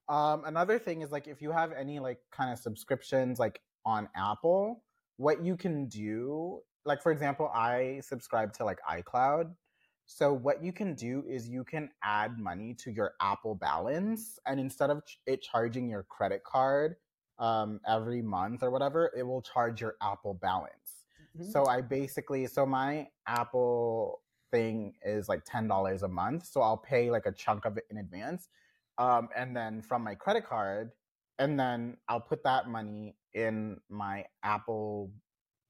Um 0.09 0.45
another 0.45 0.79
thing 0.79 1.03
is 1.03 1.13
like 1.13 1.29
if 1.29 1.43
you 1.43 1.53
have 1.53 1.73
any 1.73 2.01
like 2.01 2.19
kind 2.33 2.53
of 2.53 2.59
subscriptions 2.59 3.39
like 3.39 3.61
on 3.85 4.09
Apple, 4.17 4.85
what 5.17 5.45
you 5.45 5.57
can 5.57 5.89
do, 5.89 6.63
like 6.85 7.03
for 7.03 7.13
example, 7.13 7.49
I 7.55 8.01
subscribe 8.01 8.53
to 8.55 8.65
like 8.65 8.79
iCloud. 8.89 9.55
So 10.15 10.31
what 10.31 10.63
you 10.63 10.73
can 10.75 10.95
do 10.95 11.25
is 11.27 11.49
you 11.49 11.65
can 11.65 11.91
add 12.03 12.39
money 12.39 12.75
to 12.75 12.91
your 12.91 13.15
Apple 13.23 13.55
balance 13.55 14.39
and 14.47 14.61
instead 14.61 14.91
of 14.91 15.03
it 15.27 15.41
charging 15.41 15.89
your 15.89 16.03
credit 16.03 16.45
card 16.45 16.97
um 17.39 17.81
every 17.89 18.21
month 18.21 18.63
or 18.63 18.71
whatever, 18.71 19.11
it 19.17 19.23
will 19.23 19.41
charge 19.41 19.81
your 19.81 19.97
Apple 20.03 20.35
balance. 20.35 21.07
Mhm. 21.35 21.51
So 21.51 21.65
I 21.67 21.81
basically 21.81 22.47
so 22.47 22.67
my 22.67 23.09
Apple 23.27 24.21
thing 24.51 24.95
is 25.03 25.31
like 25.31 25.45
ten 25.47 25.67
dollars 25.67 26.03
a 26.03 26.09
month. 26.09 26.45
So 26.45 26.61
I'll 26.61 26.77
pay 26.77 27.11
like 27.11 27.25
a 27.25 27.33
chunk 27.33 27.65
of 27.65 27.79
it 27.79 27.85
in 27.91 27.97
advance. 27.97 28.51
Um 28.99 29.31
and 29.35 29.57
then 29.57 29.81
from 29.81 30.05
my 30.05 30.15
credit 30.15 30.45
card, 30.47 30.93
and 31.39 31.59
then 31.59 31.97
I'll 32.09 32.21
put 32.21 32.45
that 32.45 32.69
money 32.69 33.17
in 33.33 33.81
my 33.89 34.27
Apple 34.43 35.11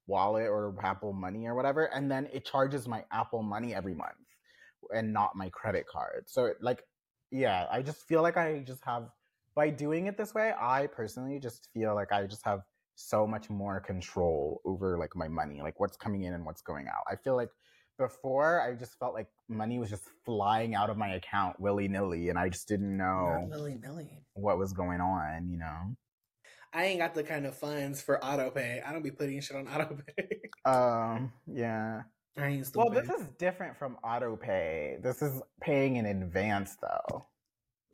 wallet 0.09 0.49
or 0.49 0.75
Apple 0.83 1.13
money 1.13 1.47
or 1.47 1.55
whatever, 1.55 1.85
and 1.85 2.11
then 2.11 2.29
it 2.33 2.45
charges 2.45 2.89
my 2.89 3.05
Apple 3.13 3.45
money 3.45 3.73
every 3.73 3.95
month 3.95 4.17
and 4.95 5.13
not 5.13 5.37
my 5.37 5.49
credit 5.51 5.87
card. 5.87 6.25
So 6.27 6.53
like 6.61 6.85
yeah, 7.31 7.67
I 7.71 7.83
just 7.83 8.07
feel 8.07 8.23
like 8.23 8.37
I 8.37 8.61
just 8.61 8.85
have 8.85 9.09
by 9.55 9.71
doing 9.71 10.07
it 10.07 10.17
this 10.17 10.35
way, 10.35 10.53
I 10.59 10.87
personally 10.87 11.39
just 11.39 11.69
feel 11.75 11.95
like 11.95 12.13
I 12.13 12.27
just 12.27 12.45
have 12.45 12.63
so 12.95 13.27
much 13.27 13.51
more 13.51 13.81
control 13.81 14.61
over 14.65 14.99
like 14.99 15.15
my 15.17 15.29
money, 15.29 15.61
like 15.63 15.81
what's 15.81 15.97
coming 15.97 16.23
in 16.23 16.35
and 16.35 16.45
what's 16.45 16.63
going 16.63 16.89
out. 16.89 17.05
I 17.11 17.17
feel 17.17 17.37
like 17.37 17.51
before 17.99 18.61
I 18.61 18.75
just 18.75 18.99
felt 18.99 19.15
like 19.15 19.29
money 19.49 19.79
was 19.79 19.91
just 19.91 20.05
flying 20.25 20.75
out 20.75 20.91
of 20.91 20.97
my 20.97 21.15
account 21.15 21.61
willy 21.61 21.89
nilly, 21.89 22.29
and 22.29 22.39
I 22.39 22.49
just 22.49 22.69
didn't 22.69 22.97
know 22.97 23.47
willy 23.51 23.79
nilly. 23.83 24.25
what 24.35 24.59
was 24.59 24.73
going 24.73 25.01
on. 25.01 25.49
You 25.51 25.59
know. 25.59 25.97
I 26.75 26.85
ain't 26.85 27.01
got 27.01 27.15
the 27.15 27.23
kind 27.23 27.45
of 27.45 27.55
funds 27.55 28.01
for 28.01 28.23
auto 28.25 28.51
pay. 28.51 28.83
I 28.85 28.93
don't 28.93 29.03
be 29.03 29.11
putting 29.11 29.41
shit 29.41 29.57
on 29.57 29.69
auto 29.69 29.99
pay. 30.17 30.41
Um. 30.65 31.33
Yeah. 31.47 32.03
I 32.37 32.47
ain't 32.47 32.71
Well, 32.75 32.91
this 32.91 33.09
is 33.09 33.27
different 33.39 33.77
from 33.77 33.97
auto 34.03 34.37
pay. 34.37 34.97
This 35.03 35.21
is 35.23 35.43
paying 35.61 35.97
in 35.97 36.07
advance, 36.07 36.77
though. 36.81 37.27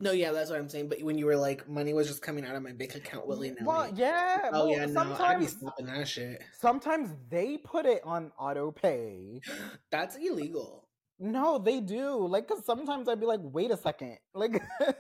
no, 0.00 0.12
yeah, 0.12 0.30
that's 0.30 0.50
what 0.50 0.60
I'm 0.60 0.68
saying. 0.68 0.88
But 0.88 1.02
when 1.02 1.18
you 1.18 1.26
were 1.26 1.36
like, 1.36 1.68
money 1.68 1.92
was 1.92 2.06
just 2.06 2.22
coming 2.22 2.44
out 2.44 2.54
of 2.54 2.62
my 2.62 2.72
bank 2.72 2.94
account 2.94 3.26
willy 3.26 3.50
nilly. 3.50 3.64
Well, 3.64 3.90
yeah. 3.94 4.50
oh 4.52 4.66
well, 4.66 4.68
yeah, 4.68 4.86
no, 4.86 5.00
I'd 5.00 5.40
be 5.40 5.46
sometimes 5.46 5.50
stopping 5.56 5.86
that 5.86 6.08
shit. 6.08 6.42
sometimes 6.58 7.10
they 7.28 7.58
put 7.58 7.84
it 7.84 8.02
on 8.04 8.30
auto 8.38 8.70
pay. 8.70 9.40
That's 9.90 10.16
illegal. 10.16 10.87
No, 11.20 11.58
they 11.58 11.80
do. 11.80 12.26
Like, 12.28 12.46
cause 12.46 12.64
sometimes 12.64 13.08
I'd 13.08 13.18
be 13.18 13.26
like, 13.26 13.40
wait 13.42 13.72
a 13.72 13.76
second. 13.76 14.18
Like, 14.34 14.62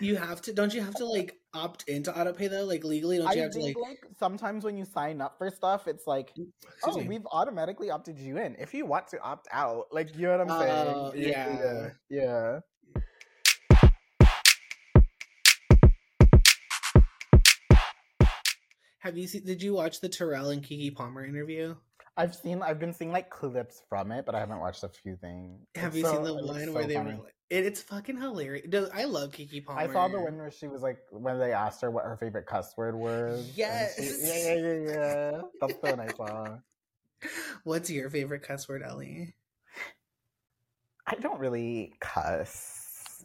you 0.00 0.16
have 0.16 0.42
to, 0.42 0.52
don't 0.52 0.74
you 0.74 0.80
have 0.80 0.94
to 0.96 1.06
like 1.06 1.36
opt 1.54 1.88
into 1.88 2.10
autopay 2.10 2.50
though? 2.50 2.64
Like 2.64 2.82
legally, 2.82 3.18
don't 3.18 3.32
you 3.32 3.40
I 3.40 3.42
have 3.44 3.52
to 3.52 3.60
like? 3.60 3.76
like 3.80 4.04
sometimes 4.18 4.64
when 4.64 4.76
you 4.76 4.84
sign 4.84 5.20
up 5.20 5.38
for 5.38 5.48
stuff, 5.50 5.86
it's 5.86 6.08
like, 6.08 6.34
mm, 6.34 6.46
oh, 6.48 6.68
Excuse 6.76 6.96
oh, 6.96 7.00
me. 7.00 7.08
we've 7.08 7.26
automatically 7.30 7.90
opted 7.90 8.18
you 8.18 8.36
in. 8.38 8.56
If 8.58 8.74
you 8.74 8.86
want 8.86 9.06
to 9.08 9.20
opt 9.20 9.46
out, 9.52 9.84
like, 9.92 10.12
you 10.16 10.22
know 10.22 10.38
what 10.38 10.40
I'm 10.40 10.50
Oh, 10.50 11.12
saying? 11.12 11.28
yeah. 11.30 11.90
yeah. 12.10 12.58
Have 19.00 19.18
you 19.18 19.26
seen? 19.26 19.44
Did 19.44 19.62
you 19.62 19.74
watch 19.74 20.00
the 20.00 20.08
Terrell 20.08 20.50
and 20.50 20.62
Keke 20.62 20.94
Palmer 20.94 21.24
interview? 21.24 21.74
I've 22.16 22.34
seen, 22.34 22.62
I've 22.62 22.78
been 22.78 22.92
seeing 22.92 23.10
like 23.12 23.28
clips 23.30 23.82
from 23.88 24.12
it, 24.12 24.24
but 24.24 24.34
I 24.34 24.38
haven't 24.40 24.60
watched 24.60 24.84
a 24.84 24.88
few 24.88 25.16
things. 25.16 25.60
Have 25.74 25.88
It's 25.88 25.96
you 25.98 26.02
so- 26.04 26.12
seen 26.14 26.22
the 26.24 26.34
one 26.44 26.64
so 26.64 26.72
where 26.72 26.86
they 26.86 26.94
funny. 26.94 27.12
were? 27.16 27.24
Like, 27.24 27.34
it, 27.50 27.66
it's 27.66 27.82
fucking 27.82 28.18
hilarious. 28.20 28.66
Dude, 28.68 28.88
I 28.94 29.04
love 29.04 29.32
Keke 29.32 29.64
Palmer. 29.64 29.80
I 29.80 29.92
saw 29.92 30.08
the 30.08 30.20
one 30.20 30.38
where 30.38 30.50
she 30.50 30.66
was 30.68 30.82
like 30.82 30.98
when 31.10 31.38
they 31.38 31.52
asked 31.52 31.80
her 31.82 31.90
what 31.90 32.04
her 32.04 32.16
favorite 32.16 32.46
cuss 32.46 32.74
word 32.76 32.94
was. 32.94 33.40
and 33.40 33.46
she- 33.54 33.60
Yes. 33.60 33.94
yeah, 33.98 34.54
yeah, 34.54 34.72
yeah, 34.72 34.90
yeah. 35.32 35.40
That's 35.60 35.74
the 35.74 35.90
one 35.96 36.00
I 36.00 36.08
saw. 36.08 36.56
What's 37.64 37.90
your 37.90 38.10
favorite 38.10 38.42
cuss 38.42 38.68
word, 38.68 38.82
Ellie? 38.82 39.34
I 41.06 41.14
don't 41.16 41.38
really 41.38 41.94
cuss. 42.00 43.24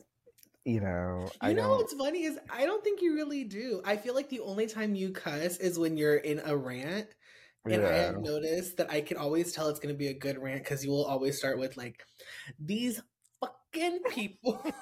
You 0.66 0.82
know, 0.82 1.22
You 1.26 1.30
I 1.42 1.54
know 1.54 1.64
don't. 1.70 1.78
what's 1.78 1.94
funny 1.94 2.24
is 2.24 2.38
I 2.50 2.66
don't 2.66 2.84
think 2.84 3.02
you 3.02 3.16
really 3.16 3.44
do. 3.46 3.82
I 3.86 3.96
feel 3.96 4.14
like 4.14 4.30
the 4.30 4.42
only 4.42 4.68
time 4.68 4.94
you 4.96 5.12
cuss 5.12 5.58
is 5.58 5.80
when 5.80 5.98
you're 5.98 6.18
in 6.18 6.42
a 6.46 6.56
rant. 6.56 7.08
And 7.66 7.86
I 7.86 7.94
have 7.94 8.22
noticed 8.22 8.78
that 8.78 8.90
I 8.90 9.02
can 9.02 9.18
always 9.18 9.52
tell 9.52 9.68
it's 9.68 9.80
going 9.80 9.94
to 9.94 9.98
be 9.98 10.08
a 10.08 10.14
good 10.14 10.38
rant 10.38 10.64
because 10.64 10.84
you 10.84 10.92
will 10.92 11.06
always 11.06 11.38
start 11.38 11.60
with 11.60 11.78
like, 11.78 12.04
"These 12.60 13.02
fucking 13.42 14.00
people." 14.10 14.64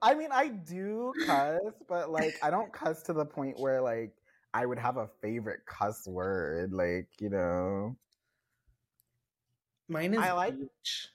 I 0.00 0.14
mean, 0.14 0.28
I 0.30 0.48
do 0.48 1.12
cuss, 1.26 1.60
but 1.88 2.10
like, 2.10 2.34
I 2.42 2.50
don't 2.50 2.72
cuss 2.72 3.02
to 3.04 3.12
the 3.12 3.24
point 3.24 3.58
where 3.58 3.80
like 3.80 4.12
I 4.54 4.64
would 4.64 4.78
have 4.78 4.96
a 4.96 5.08
favorite 5.20 5.60
cuss 5.66 6.06
word. 6.06 6.72
Like, 6.72 7.08
you 7.20 7.30
know, 7.30 7.96
Mine 9.88 10.14
is 10.14 10.20
I 10.20 10.32
like- 10.32 10.54
bitch. 10.54 11.06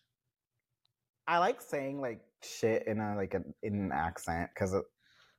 I 1.26 1.38
like 1.38 1.62
saying 1.62 2.02
like 2.02 2.20
shit 2.44 2.86
in 2.86 3.00
a 3.00 3.16
like 3.16 3.34
a, 3.34 3.42
in 3.62 3.76
an 3.76 3.92
accent 3.94 4.50
because 4.54 4.76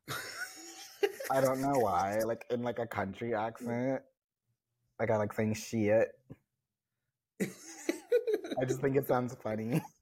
I 1.31 1.41
don't 1.41 1.61
know 1.61 1.79
why. 1.79 2.19
Like 2.25 2.45
in 2.51 2.63
like 2.63 2.79
a 2.79 2.87
country 2.87 3.31
mm. 3.31 3.39
accent. 3.39 4.03
Like 4.99 5.11
I 5.11 5.17
like 5.17 5.33
saying 5.33 5.55
shit. 5.55 6.09
I 7.41 8.65
just 8.67 8.81
think 8.81 8.97
it 8.97 9.09
sounds 9.09 9.35
funny. 9.43 9.83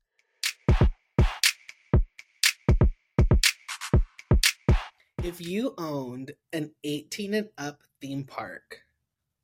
if 5.22 5.40
you 5.40 5.74
owned 5.78 6.32
an 6.52 6.72
18 6.84 7.34
and 7.34 7.48
up 7.56 7.80
theme 8.00 8.24
park, 8.24 8.82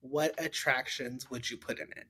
what 0.00 0.34
attractions 0.38 1.30
would 1.30 1.48
you 1.48 1.56
put 1.56 1.78
in 1.78 1.88
it? 1.96 2.08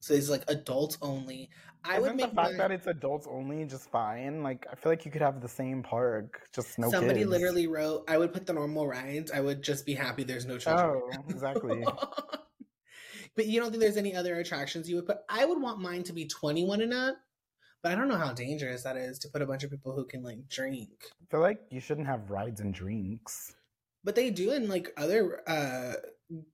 So 0.00 0.14
it's 0.14 0.28
like 0.30 0.44
adults 0.48 0.96
only. 1.02 1.50
I 1.84 1.92
Isn't 1.98 2.02
would 2.02 2.10
the 2.12 2.14
make 2.16 2.34
fact 2.34 2.36
mine- 2.50 2.56
that 2.58 2.70
it's 2.70 2.86
adults 2.86 3.26
only 3.30 3.64
just 3.66 3.90
fine? 3.90 4.42
Like 4.42 4.66
I 4.70 4.74
feel 4.74 4.90
like 4.92 5.04
you 5.04 5.10
could 5.10 5.22
have 5.22 5.40
the 5.40 5.48
same 5.48 5.82
park, 5.82 6.42
just 6.54 6.78
no 6.78 6.90
Somebody 6.90 7.20
kids. 7.20 7.30
literally 7.30 7.66
wrote, 7.66 8.04
"I 8.08 8.16
would 8.18 8.32
put 8.32 8.46
the 8.46 8.52
normal 8.52 8.86
rides. 8.86 9.30
I 9.30 9.40
would 9.40 9.62
just 9.62 9.86
be 9.86 9.94
happy 9.94 10.24
there's 10.24 10.46
no 10.46 10.58
children." 10.58 11.02
Oh, 11.02 11.24
exactly. 11.28 11.84
but 13.36 13.46
you 13.46 13.60
don't 13.60 13.70
think 13.70 13.80
there's 13.82 13.96
any 13.96 14.14
other 14.14 14.36
attractions 14.36 14.88
you 14.88 14.96
would 14.96 15.06
put? 15.06 15.18
I 15.28 15.44
would 15.44 15.60
want 15.60 15.80
mine 15.80 16.02
to 16.04 16.12
be 16.12 16.26
21 16.26 16.80
and 16.82 16.92
up, 16.94 17.16
but 17.82 17.92
I 17.92 17.94
don't 17.94 18.08
know 18.08 18.16
how 18.16 18.32
dangerous 18.32 18.82
that 18.84 18.96
is 18.96 19.18
to 19.20 19.28
put 19.28 19.42
a 19.42 19.46
bunch 19.46 19.64
of 19.64 19.70
people 19.70 19.94
who 19.94 20.04
can 20.06 20.22
like 20.22 20.48
drink. 20.48 20.90
I 21.22 21.24
feel 21.30 21.40
like 21.40 21.60
you 21.70 21.80
shouldn't 21.80 22.06
have 22.06 22.30
rides 22.30 22.60
and 22.60 22.72
drinks. 22.74 23.54
But 24.02 24.14
they 24.14 24.30
do 24.30 24.52
in 24.52 24.68
like 24.68 24.92
other 24.96 25.42
uh 25.46 25.94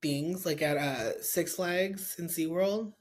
things, 0.03 0.45
like 0.47 0.63
at 0.63 0.77
uh 0.77 1.21
Six 1.23 1.55
Flags 1.55 2.17
and 2.19 2.29
SeaWorld. 2.29 2.93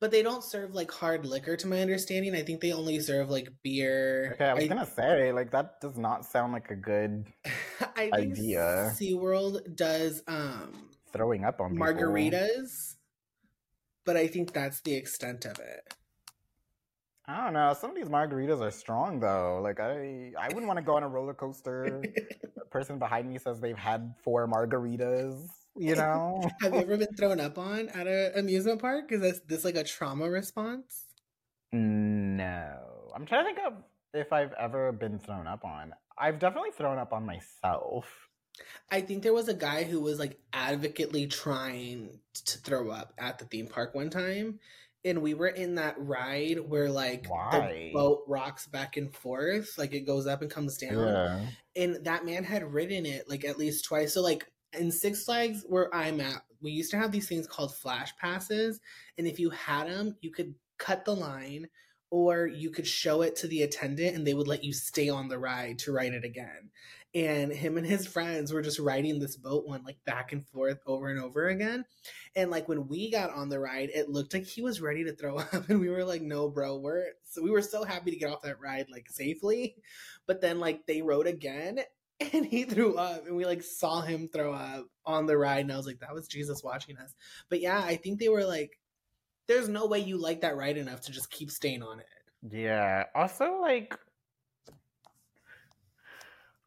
But 0.00 0.10
they 0.10 0.22
don't 0.22 0.42
serve 0.44 0.74
like 0.74 0.90
hard 0.90 1.26
liquor 1.26 1.56
to 1.56 1.66
my 1.66 1.80
understanding. 1.80 2.34
I 2.34 2.42
think 2.42 2.60
they 2.60 2.72
only 2.72 2.98
serve 3.00 3.30
like 3.30 3.48
beer. 3.62 4.32
Okay, 4.34 4.46
I 4.46 4.54
was 4.54 4.64
I- 4.64 4.68
gonna 4.68 4.86
say 4.86 5.32
like 5.32 5.50
that 5.52 5.80
does 5.80 5.96
not 5.96 6.24
sound 6.24 6.52
like 6.52 6.70
a 6.70 6.76
good 6.76 7.26
I 7.96 8.10
think 8.10 8.14
idea. 8.32 8.92
SeaWorld 8.94 9.76
does 9.76 10.22
um 10.26 10.88
throwing 11.12 11.44
up 11.44 11.60
on 11.60 11.72
people. 11.72 11.86
margaritas, 11.86 12.96
but 14.04 14.16
I 14.16 14.26
think 14.26 14.52
that's 14.52 14.80
the 14.80 14.94
extent 14.94 15.44
of 15.44 15.58
it. 15.58 15.94
I 17.26 17.44
don't 17.44 17.52
know. 17.52 17.72
Some 17.78 17.90
of 17.90 17.96
these 17.96 18.08
margaritas 18.08 18.60
are 18.60 18.70
strong 18.72 19.20
though. 19.20 19.60
Like 19.62 19.78
I, 19.78 20.32
I 20.38 20.48
wouldn't 20.48 20.66
want 20.66 20.78
to 20.78 20.82
go 20.84 20.96
on 20.96 21.02
a 21.04 21.08
roller 21.08 21.34
coaster. 21.34 22.02
the 22.56 22.64
person 22.70 22.98
behind 22.98 23.28
me 23.28 23.38
says 23.38 23.60
they've 23.60 23.76
had 23.76 24.14
four 24.24 24.48
margaritas. 24.48 25.48
You 25.76 25.94
know. 25.96 26.48
Have 26.60 26.74
you 26.74 26.80
ever 26.80 26.96
been 26.98 27.14
thrown 27.14 27.40
up 27.40 27.58
on 27.58 27.88
at 27.90 28.06
an 28.06 28.32
amusement 28.36 28.80
park? 28.80 29.10
Is 29.12 29.20
this, 29.20 29.40
this 29.46 29.64
like 29.64 29.76
a 29.76 29.84
trauma 29.84 30.28
response? 30.30 31.04
no, 31.74 32.78
I'm 33.14 33.24
trying 33.24 33.44
to 33.44 33.54
think 33.54 33.66
of 33.66 33.72
if 34.12 34.32
I've 34.32 34.52
ever 34.60 34.92
been 34.92 35.18
thrown 35.18 35.46
up 35.46 35.64
on. 35.64 35.94
I've 36.18 36.38
definitely 36.38 36.72
thrown 36.72 36.98
up 36.98 37.12
on 37.12 37.24
myself. 37.24 38.06
I 38.90 39.00
think 39.00 39.22
there 39.22 39.32
was 39.32 39.48
a 39.48 39.54
guy 39.54 39.84
who 39.84 40.00
was 40.00 40.18
like 40.18 40.38
advocately 40.52 41.26
trying 41.26 42.18
to 42.44 42.58
throw 42.58 42.90
up 42.90 43.14
at 43.18 43.38
the 43.38 43.46
theme 43.46 43.66
park 43.68 43.94
one 43.94 44.10
time. 44.10 44.58
And 45.04 45.22
we 45.22 45.34
were 45.34 45.48
in 45.48 45.76
that 45.76 45.96
ride 45.98 46.60
where 46.60 46.90
like 46.90 47.26
Why? 47.28 47.90
the 47.92 47.98
boat 47.98 48.24
rocks 48.28 48.66
back 48.66 48.96
and 48.96 49.12
forth, 49.14 49.78
like 49.78 49.94
it 49.94 50.06
goes 50.06 50.26
up 50.26 50.42
and 50.42 50.50
comes 50.50 50.76
down. 50.76 50.92
Yeah. 50.94 51.46
and 51.74 52.04
that 52.04 52.24
man 52.26 52.44
had 52.44 52.72
ridden 52.72 53.06
it 53.06 53.28
like 53.28 53.44
at 53.44 53.58
least 53.58 53.84
twice. 53.86 54.12
So 54.14 54.20
like 54.22 54.46
in 54.78 54.90
Six 54.90 55.24
Flags 55.24 55.64
where 55.68 55.94
I'm 55.94 56.20
at, 56.20 56.42
we 56.60 56.70
used 56.70 56.90
to 56.92 56.98
have 56.98 57.12
these 57.12 57.28
things 57.28 57.46
called 57.46 57.74
flash 57.74 58.16
passes, 58.16 58.80
and 59.18 59.26
if 59.26 59.38
you 59.38 59.50
had 59.50 59.88
them, 59.88 60.16
you 60.20 60.30
could 60.30 60.54
cut 60.78 61.04
the 61.04 61.14
line 61.14 61.68
or 62.12 62.46
you 62.46 62.68
could 62.68 62.86
show 62.86 63.22
it 63.22 63.36
to 63.36 63.46
the 63.46 63.62
attendant 63.62 64.14
and 64.14 64.26
they 64.26 64.34
would 64.34 64.46
let 64.46 64.62
you 64.62 64.72
stay 64.72 65.08
on 65.08 65.28
the 65.28 65.38
ride 65.38 65.78
to 65.78 65.92
ride 65.92 66.12
it 66.12 66.24
again. 66.24 66.70
And 67.14 67.50
him 67.50 67.78
and 67.78 67.86
his 67.86 68.06
friends 68.06 68.52
were 68.52 68.60
just 68.60 68.78
riding 68.78 69.18
this 69.18 69.34
boat 69.34 69.66
one 69.66 69.82
like 69.82 69.96
back 70.04 70.32
and 70.32 70.46
forth 70.46 70.78
over 70.86 71.08
and 71.08 71.18
over 71.18 71.48
again. 71.48 71.86
And 72.36 72.50
like 72.50 72.68
when 72.68 72.86
we 72.86 73.10
got 73.10 73.30
on 73.30 73.48
the 73.48 73.58
ride, 73.58 73.88
it 73.94 74.10
looked 74.10 74.34
like 74.34 74.44
he 74.44 74.60
was 74.60 74.82
ready 74.82 75.04
to 75.04 75.14
throw 75.14 75.38
up. 75.38 75.70
And 75.70 75.80
we 75.80 75.88
were 75.88 76.04
like, 76.04 76.20
no, 76.20 76.50
bro, 76.50 76.76
we're 76.76 77.06
so 77.24 77.42
we 77.42 77.50
were 77.50 77.62
so 77.62 77.82
happy 77.82 78.10
to 78.10 78.18
get 78.18 78.30
off 78.30 78.42
that 78.42 78.60
ride 78.60 78.86
like 78.92 79.08
safely. 79.08 79.76
But 80.26 80.42
then 80.42 80.60
like 80.60 80.86
they 80.86 81.00
rode 81.00 81.26
again 81.26 81.80
and 82.32 82.46
he 82.46 82.64
threw 82.64 82.96
up 82.96 83.26
and 83.26 83.36
we 83.36 83.44
like 83.44 83.62
saw 83.62 84.00
him 84.00 84.28
throw 84.28 84.52
up 84.52 84.86
on 85.04 85.26
the 85.26 85.36
ride 85.36 85.60
and 85.60 85.72
I 85.72 85.76
was 85.76 85.86
like, 85.86 86.00
that 86.00 86.14
was 86.14 86.28
Jesus 86.28 86.62
watching 86.62 86.96
us. 86.98 87.14
But 87.48 87.60
yeah, 87.60 87.78
I 87.78 87.96
think 87.96 88.18
they 88.18 88.28
were 88.28 88.44
like, 88.44 88.78
there's 89.48 89.68
no 89.68 89.86
way 89.86 89.98
you 89.98 90.18
like 90.18 90.40
that 90.42 90.56
ride 90.56 90.76
enough 90.76 91.00
to 91.02 91.12
just 91.12 91.30
keep 91.30 91.50
staying 91.50 91.82
on 91.82 92.00
it. 92.00 92.06
Yeah. 92.50 93.04
Also, 93.14 93.58
like, 93.60 93.96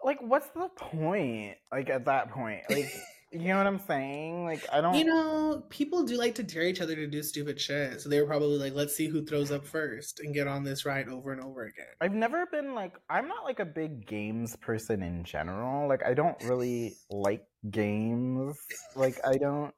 like, 0.04 0.22
what's 0.22 0.50
the 0.50 0.70
point? 0.76 1.58
Like, 1.72 1.90
at 1.90 2.06
that 2.06 2.30
point, 2.32 2.62
like, 2.70 2.94
you 3.42 3.50
know 3.50 3.58
what 3.58 3.68
I'm 3.68 3.80
saying? 3.80 4.46
Like, 4.46 4.66
I 4.72 4.82
don't. 4.82 4.96
You 4.96 5.06
know, 5.06 5.64
people 5.70 6.04
do 6.04 6.18
like 6.18 6.36
to 6.36 6.44
dare 6.44 6.64
each 6.64 6.82
other 6.82 6.96
to 6.96 7.08
do 7.08 7.22
stupid 7.24 7.60
shit. 7.60 8.02
So 8.02 8.10
they 8.10 8.20
were 8.22 8.28
probably 8.28 8.58
like, 8.58 8.74
let's 8.74 8.96
see 8.96 9.08
who 9.08 9.26
throws 9.26 9.52
up 9.52 9.66
first 9.66 10.20
and 10.20 10.34
get 10.34 10.48
on 10.48 10.64
this 10.64 10.86
ride 10.86 11.10
over 11.10 11.32
and 11.32 11.42
over 11.42 11.64
again. 11.64 11.86
I've 12.02 12.14
never 12.14 12.46
been 12.46 12.74
like 12.74 12.94
I'm 13.10 13.28
not 13.28 13.44
like 13.44 13.60
a 13.60 13.66
big 13.66 14.06
games 14.06 14.56
person 14.58 15.02
in 15.04 15.24
general. 15.24 15.88
Like 15.88 16.04
I 16.06 16.14
don't 16.14 16.42
really 16.44 16.96
like 17.10 17.46
games. 17.70 18.58
Like 18.96 19.20
I 19.26 19.38
don't 19.38 19.74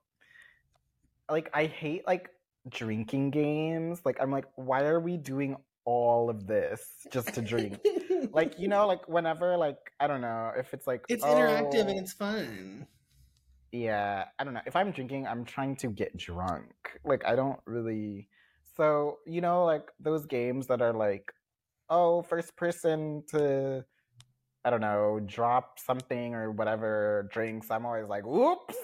like 1.30 1.50
I 1.54 1.65
hate 1.65 2.06
like 2.08 2.30
drinking 2.70 3.32
games. 3.32 4.02
Like 4.06 4.17
I'm 4.20 4.32
like 4.32 4.46
why 4.56 4.84
are 4.84 5.00
we 5.00 5.17
doing 5.17 5.58
all 5.86 6.30
of 6.30 6.48
this 6.48 6.82
just 7.12 7.34
to 7.34 7.41
drink? 7.41 7.80
like 8.32 8.60
you 8.60 8.67
know 8.67 8.88
like 8.88 9.08
whenever 9.08 9.58
like 9.58 9.78
I 10.00 10.08
don't 10.08 10.22
know 10.22 10.52
if 10.58 10.74
it's 10.74 10.88
like 10.88 11.06
it's 11.10 11.24
interactive 11.24 11.86
oh, 11.86 11.89
and 11.89 12.00
it's 12.00 12.13
fun. 12.13 12.88
Yeah, 13.71 14.25
I 14.39 14.43
don't 14.43 14.53
know. 14.53 14.62
If 14.65 14.75
I'm 14.75 14.91
drinking, 14.91 15.27
I'm 15.27 15.45
trying 15.45 15.75
to 15.77 15.88
get 15.89 16.15
drunk. 16.17 16.71
Like 17.06 17.25
I 17.25 17.36
don't 17.36 17.60
really 17.65 18.27
so, 18.75 19.17
you 19.25 19.41
know, 19.41 19.65
like 19.65 19.89
those 19.99 20.25
games 20.25 20.67
that 20.67 20.82
are 20.82 20.93
like, 20.93 21.32
oh, 21.89 22.21
first 22.21 22.56
person 22.56 23.23
to 23.30 23.84
I 24.65 24.69
don't 24.69 24.82
know, 24.82 25.19
drop 25.25 25.80
something 25.80 26.36
or 26.36 26.51
whatever 26.51 27.30
drinks, 27.32 27.71
I'm 27.71 27.86
always 27.86 28.08
like, 28.08 28.25
whoops, 28.25 28.75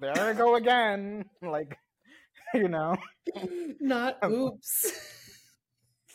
there 0.00 0.18
I 0.18 0.32
go 0.32 0.56
again. 0.56 1.24
Like, 1.42 1.76
you 2.54 2.68
know, 2.68 2.96
Not 3.80 4.18
oops. 4.24 4.92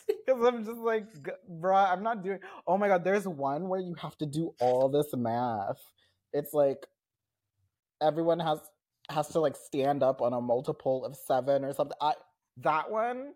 because 0.06 0.44
I'm 0.46 0.64
just 0.64 0.78
like, 0.78 1.06
bruh, 1.50 1.90
I'm 1.90 2.02
not 2.02 2.22
doing. 2.22 2.38
Oh 2.66 2.78
my 2.78 2.88
god, 2.88 3.04
there's 3.04 3.26
one 3.26 3.68
where 3.68 3.80
you 3.80 3.94
have 4.00 4.16
to 4.18 4.26
do 4.26 4.54
all 4.60 4.88
this 4.88 5.08
math. 5.14 5.80
It's 6.32 6.52
like 6.54 6.86
everyone 8.02 8.38
has 8.40 8.60
has 9.10 9.28
to 9.28 9.40
like 9.40 9.56
stand 9.56 10.02
up 10.02 10.20
on 10.20 10.32
a 10.32 10.40
multiple 10.40 11.04
of 11.04 11.16
seven 11.16 11.64
or 11.64 11.72
something. 11.72 11.96
I 12.00 12.12
that 12.58 12.90
one, 12.90 13.32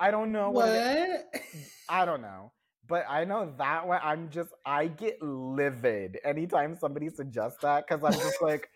I 0.00 0.10
don't 0.10 0.32
know 0.32 0.50
what. 0.50 0.68
it- 0.68 1.24
What? 1.32 1.42
I 1.88 2.04
don't 2.04 2.22
know. 2.22 2.52
But 2.88 3.04
I 3.08 3.24
know 3.24 3.52
that 3.58 3.86
one, 3.88 3.98
I'm 4.02 4.30
just, 4.30 4.50
I 4.64 4.86
get 4.86 5.20
livid 5.20 6.18
anytime 6.24 6.76
somebody 6.76 7.08
suggests 7.08 7.58
that 7.62 7.84
because 7.86 8.04
I'm 8.04 8.12
just 8.20 8.40
like, 8.40 8.68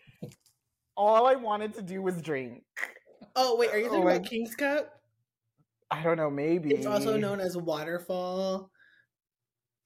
all 0.97 1.27
I 1.27 1.35
wanted 1.35 1.73
to 1.75 1.81
do 1.81 2.01
was 2.01 2.21
drink. 2.21 2.63
Oh 3.37 3.55
wait, 3.55 3.71
are 3.71 3.77
you 3.77 3.85
oh 3.85 3.89
talking 3.89 4.03
Like- 4.05 4.15
about 4.17 4.29
King's 4.29 4.55
Cup? 4.55 4.99
I 5.89 6.03
don't 6.03 6.17
know, 6.17 6.29
maybe. 6.29 6.73
It's 6.73 6.85
also 6.85 7.17
known 7.17 7.39
as 7.41 7.57
Waterfall. 7.57 8.69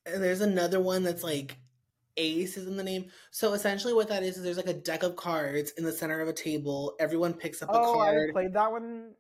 And 0.06 0.22
there's 0.24 0.42
another 0.42 0.80
one 0.80 1.02
that's 1.04 1.24
like 1.24 1.58
Ace 2.18 2.58
is 2.58 2.68
in 2.68 2.78
the 2.78 2.84
name. 2.84 3.06
So 3.32 3.54
essentially, 3.54 3.94
what 3.94 4.08
that 4.10 4.24
is 4.24 4.38
is 4.38 4.44
there's 4.44 4.58
like 4.58 4.68
a 4.68 4.74
deck 4.74 5.04
of 5.04 5.16
cards 5.16 5.72
in 5.78 5.84
the 5.84 5.92
center 5.92 6.22
of 6.22 6.28
a 6.28 6.34
table. 6.34 6.96
Everyone 7.00 7.34
picks 7.34 7.62
up 7.62 7.70
a 7.70 7.74
card. 7.74 7.86
Oh, 7.88 8.00
I 8.00 8.12
card. 8.12 8.30
played 8.34 8.54
that 8.54 8.72
one 8.72 9.12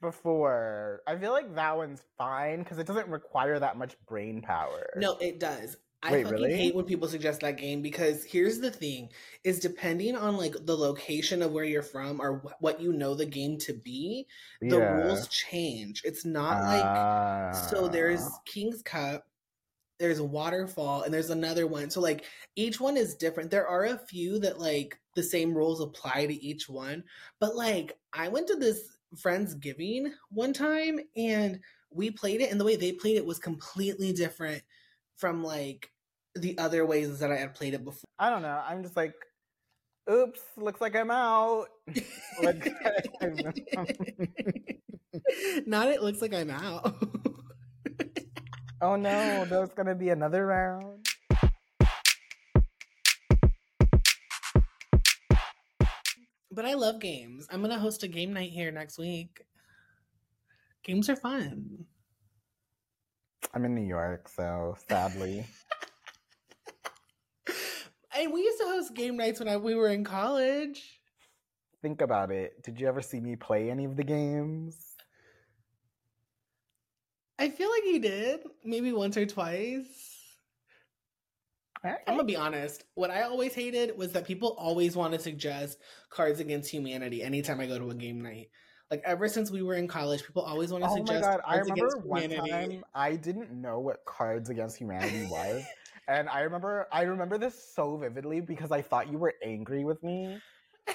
before. 0.00 1.02
I 1.06 1.16
feel 1.16 1.32
like 1.32 1.54
that 1.54 1.76
one's 1.76 2.02
fine 2.18 2.60
because 2.60 2.78
it 2.78 2.86
doesn't 2.86 3.08
require 3.08 3.58
that 3.58 3.76
much 3.76 3.96
brain 4.06 4.42
power. 4.42 4.90
No, 4.96 5.16
it 5.18 5.40
does. 5.40 5.76
I 6.02 6.12
Wait, 6.12 6.24
fucking 6.24 6.42
really? 6.42 6.54
hate 6.54 6.74
when 6.74 6.84
people 6.84 7.08
suggest 7.08 7.40
that 7.40 7.56
game 7.56 7.80
because 7.80 8.24
here's 8.24 8.58
the 8.60 8.70
thing: 8.70 9.08
is 9.42 9.58
depending 9.58 10.14
on 10.16 10.36
like 10.36 10.54
the 10.66 10.76
location 10.76 11.40
of 11.40 11.52
where 11.52 11.64
you're 11.64 11.82
from 11.82 12.20
or 12.20 12.40
wh- 12.40 12.62
what 12.62 12.78
you 12.78 12.92
know 12.92 13.14
the 13.14 13.24
game 13.24 13.56
to 13.60 13.72
be, 13.72 14.26
the 14.60 14.78
rules 14.78 15.26
change. 15.28 16.02
It's 16.04 16.26
not 16.26 16.62
like 16.64 17.54
so. 17.54 17.88
There's 17.88 18.20
Ah. 18.22 18.38
King's 18.44 18.82
Cup, 18.82 19.24
there's 19.98 20.18
a 20.18 20.24
Waterfall, 20.24 21.02
and 21.02 21.14
there's 21.14 21.30
another 21.30 21.66
one. 21.66 21.90
So 21.90 22.00
like 22.00 22.24
each 22.56 22.80
one 22.80 22.96
is 22.96 23.14
different. 23.14 23.50
There 23.50 23.66
are 23.66 23.84
a 23.84 23.98
few 23.98 24.38
that 24.40 24.58
like 24.60 24.98
the 25.14 25.22
same 25.22 25.54
rules 25.54 25.80
apply 25.80 26.26
to 26.26 26.44
each 26.44 26.68
one, 26.68 27.04
but 27.40 27.54
like 27.54 27.96
I 28.12 28.28
went 28.28 28.48
to 28.48 28.56
this 28.56 28.96
friend's 29.18 29.54
giving 29.54 30.12
one 30.30 30.52
time 30.52 30.98
and 31.16 31.60
we 31.90 32.10
played 32.10 32.40
it, 32.40 32.50
and 32.50 32.60
the 32.60 32.64
way 32.64 32.76
they 32.76 32.92
played 32.92 33.16
it 33.16 33.26
was 33.26 33.38
completely 33.38 34.12
different 34.12 34.62
from 35.16 35.44
like 35.44 35.90
the 36.34 36.58
other 36.58 36.84
ways 36.84 37.20
that 37.20 37.30
I 37.30 37.36
had 37.36 37.54
played 37.54 37.74
it 37.74 37.84
before. 37.84 38.08
I 38.18 38.30
don't 38.30 38.42
know. 38.42 38.60
I'm 38.66 38.82
just 38.82 38.96
like, 38.96 39.14
oops, 40.10 40.40
looks 40.56 40.80
like 40.80 40.96
I'm 40.96 41.10
out. 41.10 41.66
like, 42.42 42.72
Not 45.66 45.88
it 45.88 46.02
looks 46.02 46.20
like 46.20 46.34
I'm 46.34 46.50
out. 46.50 46.96
Oh 48.84 48.96
no, 48.96 49.44
there's 49.46 49.72
gonna 49.72 49.94
be 49.94 50.10
another 50.10 50.46
round. 50.46 51.06
but 56.54 56.64
I 56.64 56.74
love 56.74 57.00
games. 57.00 57.48
I'm 57.50 57.60
gonna 57.60 57.78
host 57.78 58.04
a 58.04 58.08
game 58.08 58.32
night 58.32 58.50
here 58.50 58.70
next 58.70 58.98
week. 58.98 59.42
Games 60.84 61.08
are 61.10 61.16
fun. 61.16 61.86
I'm 63.52 63.64
in 63.64 63.74
New 63.74 63.86
York, 63.86 64.28
so 64.28 64.76
sadly. 64.88 65.46
And 68.16 68.32
we 68.32 68.42
used 68.42 68.60
to 68.60 68.66
host 68.66 68.94
game 68.94 69.16
nights 69.16 69.40
when 69.40 69.48
I, 69.48 69.56
we 69.56 69.74
were 69.74 69.88
in 69.88 70.04
college. 70.04 71.00
Think 71.82 72.00
about 72.00 72.30
it. 72.30 72.62
Did 72.62 72.78
you 72.78 72.86
ever 72.86 73.02
see 73.02 73.18
me 73.18 73.34
play 73.34 73.72
any 73.72 73.86
of 73.86 73.96
the 73.96 74.04
games? 74.04 74.83
I 77.44 77.50
feel 77.50 77.68
like 77.70 77.84
you 77.84 77.98
did, 77.98 78.40
maybe 78.64 78.90
once 78.90 79.18
or 79.18 79.26
twice. 79.26 80.38
I'm 81.84 82.14
gonna 82.14 82.24
be 82.24 82.36
honest. 82.36 82.84
What 82.94 83.10
I 83.10 83.24
always 83.24 83.52
hated 83.52 83.98
was 83.98 84.12
that 84.12 84.26
people 84.26 84.56
always 84.58 84.96
want 84.96 85.12
to 85.12 85.18
suggest 85.18 85.78
Cards 86.08 86.40
Against 86.40 86.70
Humanity 86.70 87.22
anytime 87.22 87.60
I 87.60 87.66
go 87.66 87.78
to 87.78 87.90
a 87.90 87.94
game 87.94 88.22
night. 88.22 88.48
Like 88.90 89.02
ever 89.04 89.28
since 89.28 89.50
we 89.50 89.60
were 89.60 89.74
in 89.74 89.88
college, 89.88 90.24
people 90.24 90.40
always 90.40 90.72
want 90.72 90.84
to 90.84 90.90
Oh 90.90 91.02
my 91.02 91.12
suggest 91.12 91.20
god, 91.20 91.40
I 91.46 91.58
remember 91.58 91.98
one 91.98 92.22
Humanity. 92.22 92.50
time 92.50 92.84
I 92.94 93.16
didn't 93.16 93.50
know 93.52 93.78
what 93.78 94.06
Cards 94.06 94.48
Against 94.48 94.78
Humanity 94.78 95.26
was. 95.30 95.62
and 96.08 96.30
I 96.30 96.40
remember 96.40 96.86
I 96.90 97.02
remember 97.02 97.36
this 97.36 97.74
so 97.74 97.98
vividly 97.98 98.40
because 98.40 98.72
I 98.72 98.80
thought 98.80 99.12
you 99.12 99.18
were 99.18 99.34
angry 99.44 99.84
with 99.84 100.02
me. 100.02 100.40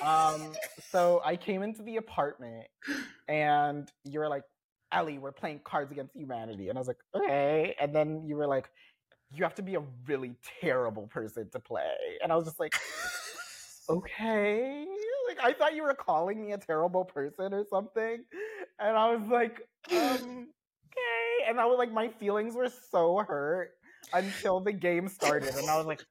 Um 0.01 0.53
so 0.91 1.21
I 1.23 1.35
came 1.35 1.61
into 1.61 1.83
the 1.83 1.97
apartment 1.97 2.65
and 3.27 3.87
you 4.03 4.17
were 4.19 4.29
like, 4.29 4.45
Ellie, 4.91 5.17
we're 5.19 5.31
playing 5.31 5.61
Cards 5.63 5.91
Against 5.91 6.15
Humanity. 6.15 6.69
And 6.69 6.77
I 6.77 6.81
was 6.81 6.87
like, 6.87 6.97
okay. 7.15 7.75
And 7.79 7.95
then 7.95 8.23
you 8.25 8.35
were 8.35 8.47
like, 8.47 8.69
you 9.31 9.43
have 9.43 9.55
to 9.55 9.61
be 9.61 9.75
a 9.75 9.83
really 10.07 10.35
terrible 10.61 11.07
person 11.07 11.49
to 11.51 11.59
play. 11.59 11.93
And 12.23 12.31
I 12.31 12.35
was 12.35 12.45
just 12.45 12.59
like, 12.59 12.75
okay. 13.89 14.85
Like 15.27 15.39
I 15.43 15.53
thought 15.53 15.75
you 15.75 15.83
were 15.83 15.93
calling 15.93 16.41
me 16.41 16.53
a 16.53 16.57
terrible 16.57 17.05
person 17.05 17.53
or 17.53 17.63
something. 17.69 18.23
And 18.79 18.97
I 18.97 19.15
was 19.15 19.27
like, 19.27 19.61
um, 19.91 20.47
okay. 20.87 21.47
And 21.47 21.59
I 21.59 21.65
was 21.65 21.77
like, 21.77 21.91
my 21.91 22.07
feelings 22.07 22.55
were 22.55 22.71
so 22.91 23.23
hurt 23.27 23.71
until 24.13 24.59
the 24.59 24.71
game 24.71 25.07
started. 25.07 25.55
And 25.55 25.69
I 25.69 25.77
was 25.77 25.85
like, 25.85 26.03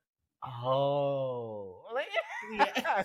oh. 0.44 1.82
Like, 1.92 2.06
Yeah. 2.52 3.02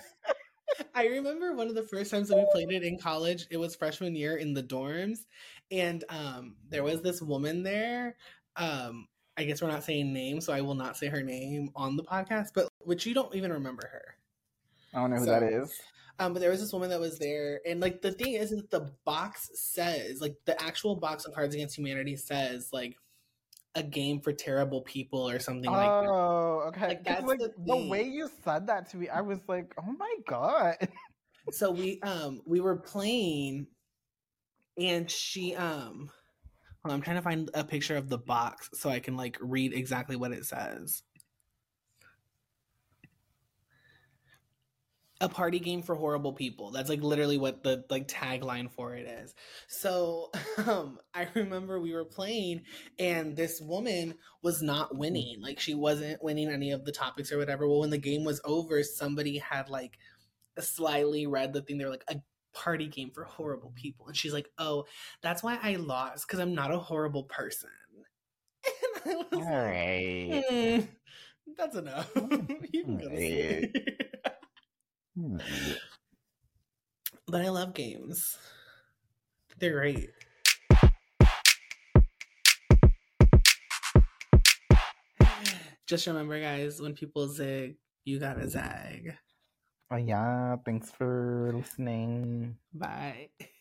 I 0.94 1.06
remember 1.06 1.52
one 1.54 1.68
of 1.68 1.74
the 1.74 1.82
first 1.82 2.10
times 2.10 2.28
that 2.28 2.36
we 2.36 2.46
played 2.52 2.70
it 2.72 2.82
in 2.82 2.98
college. 2.98 3.46
It 3.50 3.56
was 3.56 3.74
freshman 3.74 4.14
year 4.16 4.36
in 4.36 4.54
the 4.54 4.62
dorms, 4.62 5.20
and 5.70 6.04
um, 6.08 6.56
there 6.68 6.82
was 6.82 7.02
this 7.02 7.20
woman 7.22 7.62
there. 7.62 8.16
Um, 8.56 9.08
I 9.36 9.44
guess 9.44 9.60
we're 9.62 9.68
not 9.68 9.84
saying 9.84 10.12
names, 10.12 10.46
so 10.46 10.52
I 10.52 10.60
will 10.60 10.74
not 10.74 10.96
say 10.96 11.08
her 11.08 11.22
name 11.22 11.70
on 11.74 11.96
the 11.96 12.04
podcast. 12.04 12.48
But 12.54 12.68
which 12.80 13.06
you 13.06 13.14
don't 13.14 13.34
even 13.34 13.52
remember 13.52 13.88
her. 13.90 14.16
I 14.94 15.00
don't 15.00 15.10
know 15.10 15.16
who 15.16 15.24
So- 15.24 15.30
that 15.30 15.42
is. 15.42 15.72
Um, 16.20 16.32
but 16.32 16.38
there 16.38 16.50
was 16.52 16.60
this 16.60 16.72
woman 16.72 16.90
that 16.90 17.00
was 17.00 17.18
there, 17.18 17.60
and 17.66 17.80
like 17.80 18.00
the 18.00 18.12
thing 18.12 18.34
is, 18.34 18.52
is 18.52 18.58
that 18.58 18.70
the 18.70 18.92
box 19.04 19.50
says, 19.54 20.20
like 20.20 20.36
the 20.44 20.60
actual 20.62 20.94
box 20.94 21.24
of 21.24 21.34
Cards 21.34 21.56
Against 21.56 21.76
Humanity 21.76 22.14
says, 22.14 22.68
like 22.72 22.96
a 23.74 23.82
game 23.82 24.20
for 24.20 24.32
terrible 24.32 24.82
people 24.82 25.28
or 25.28 25.38
something 25.38 25.70
like 25.70 25.86
that. 25.86 26.08
Oh, 26.08 26.64
okay. 26.68 26.88
Like, 26.88 27.04
that's 27.04 27.24
like 27.24 27.38
the 27.38 27.52
the, 27.66 27.76
way 27.88 28.04
you 28.04 28.30
said 28.44 28.66
that 28.68 28.90
to 28.90 28.96
me, 28.96 29.08
I 29.08 29.20
was 29.20 29.40
like, 29.48 29.74
oh 29.78 29.92
my 29.92 30.14
god. 30.26 30.76
so 31.50 31.70
we 31.70 32.00
um 32.02 32.40
we 32.46 32.60
were 32.60 32.76
playing 32.76 33.66
and 34.78 35.10
she 35.10 35.54
um 35.54 36.10
on, 36.84 36.90
I'm 36.90 37.00
trying 37.00 37.16
to 37.16 37.22
find 37.22 37.50
a 37.54 37.64
picture 37.64 37.96
of 37.96 38.08
the 38.08 38.18
box 38.18 38.70
so 38.74 38.90
I 38.90 39.00
can 39.00 39.16
like 39.16 39.38
read 39.40 39.72
exactly 39.72 40.16
what 40.16 40.32
it 40.32 40.44
says. 40.44 41.02
A 45.24 45.28
party 45.28 45.58
game 45.58 45.82
for 45.82 45.96
horrible 45.96 46.34
people. 46.34 46.70
That's 46.70 46.90
like 46.90 47.02
literally 47.02 47.38
what 47.38 47.64
the 47.64 47.84
like 47.90 48.08
tagline 48.08 48.70
for 48.70 48.94
it 48.94 49.08
is. 49.08 49.34
So 49.68 50.30
um 50.66 50.98
I 51.14 51.28
remember 51.34 51.80
we 51.80 51.94
were 51.94 52.04
playing 52.04 52.62
and 52.98 53.36
this 53.36 53.60
woman 53.60 54.16
was 54.42 54.62
not 54.62 54.96
winning. 54.96 55.40
Like 55.40 55.60
she 55.60 55.74
wasn't 55.74 56.22
winning 56.22 56.50
any 56.50 56.72
of 56.72 56.84
the 56.84 56.92
topics 56.92 57.32
or 57.32 57.38
whatever. 57.38 57.66
Well 57.68 57.80
when 57.80 57.90
the 57.90 57.98
game 57.98 58.24
was 58.24 58.40
over, 58.44 58.82
somebody 58.82 59.38
had 59.38 59.70
like 59.70 59.98
slyly 60.60 61.26
read 61.26 61.52
the 61.52 61.62
thing. 61.62 61.78
They 61.78 61.84
were 61.84 61.90
like 61.90 62.04
a 62.08 62.22
party 62.54 62.88
game 62.88 63.10
for 63.14 63.24
horrible 63.24 63.72
people, 63.74 64.06
and 64.08 64.16
she's 64.16 64.32
like, 64.32 64.48
"Oh, 64.58 64.86
that's 65.22 65.42
why 65.42 65.58
I 65.62 65.76
lost 65.76 66.26
because 66.26 66.40
I'm 66.40 66.54
not 66.54 66.72
a 66.72 66.78
horrible 66.78 67.24
person." 67.24 67.70
And 69.06 69.14
I 69.14 69.16
was 69.16 69.26
All 69.36 69.42
like, 69.48 69.70
right. 69.70 70.44
"Hmm, 70.50 70.80
that's 71.56 71.76
enough. 71.76 72.10
you 72.72 72.84
can 72.84 72.96
go 72.98 73.08
to 73.08 73.20
sleep." 73.20 73.60
But 75.16 75.46
I 77.40 77.48
love 77.48 77.74
games. 77.74 78.36
They're 79.58 79.72
great. 79.72 80.10
Just 85.86 86.06
remember, 86.06 86.40
guys, 86.40 86.80
when 86.80 86.94
people 86.94 87.28
zig, 87.28 87.76
you 88.04 88.18
gotta 88.18 88.48
zag. 88.48 89.16
Oh 89.90 89.96
yeah, 89.96 90.56
thanks 90.64 90.90
for 90.90 91.52
listening. 91.54 92.56
Bye. 92.72 93.28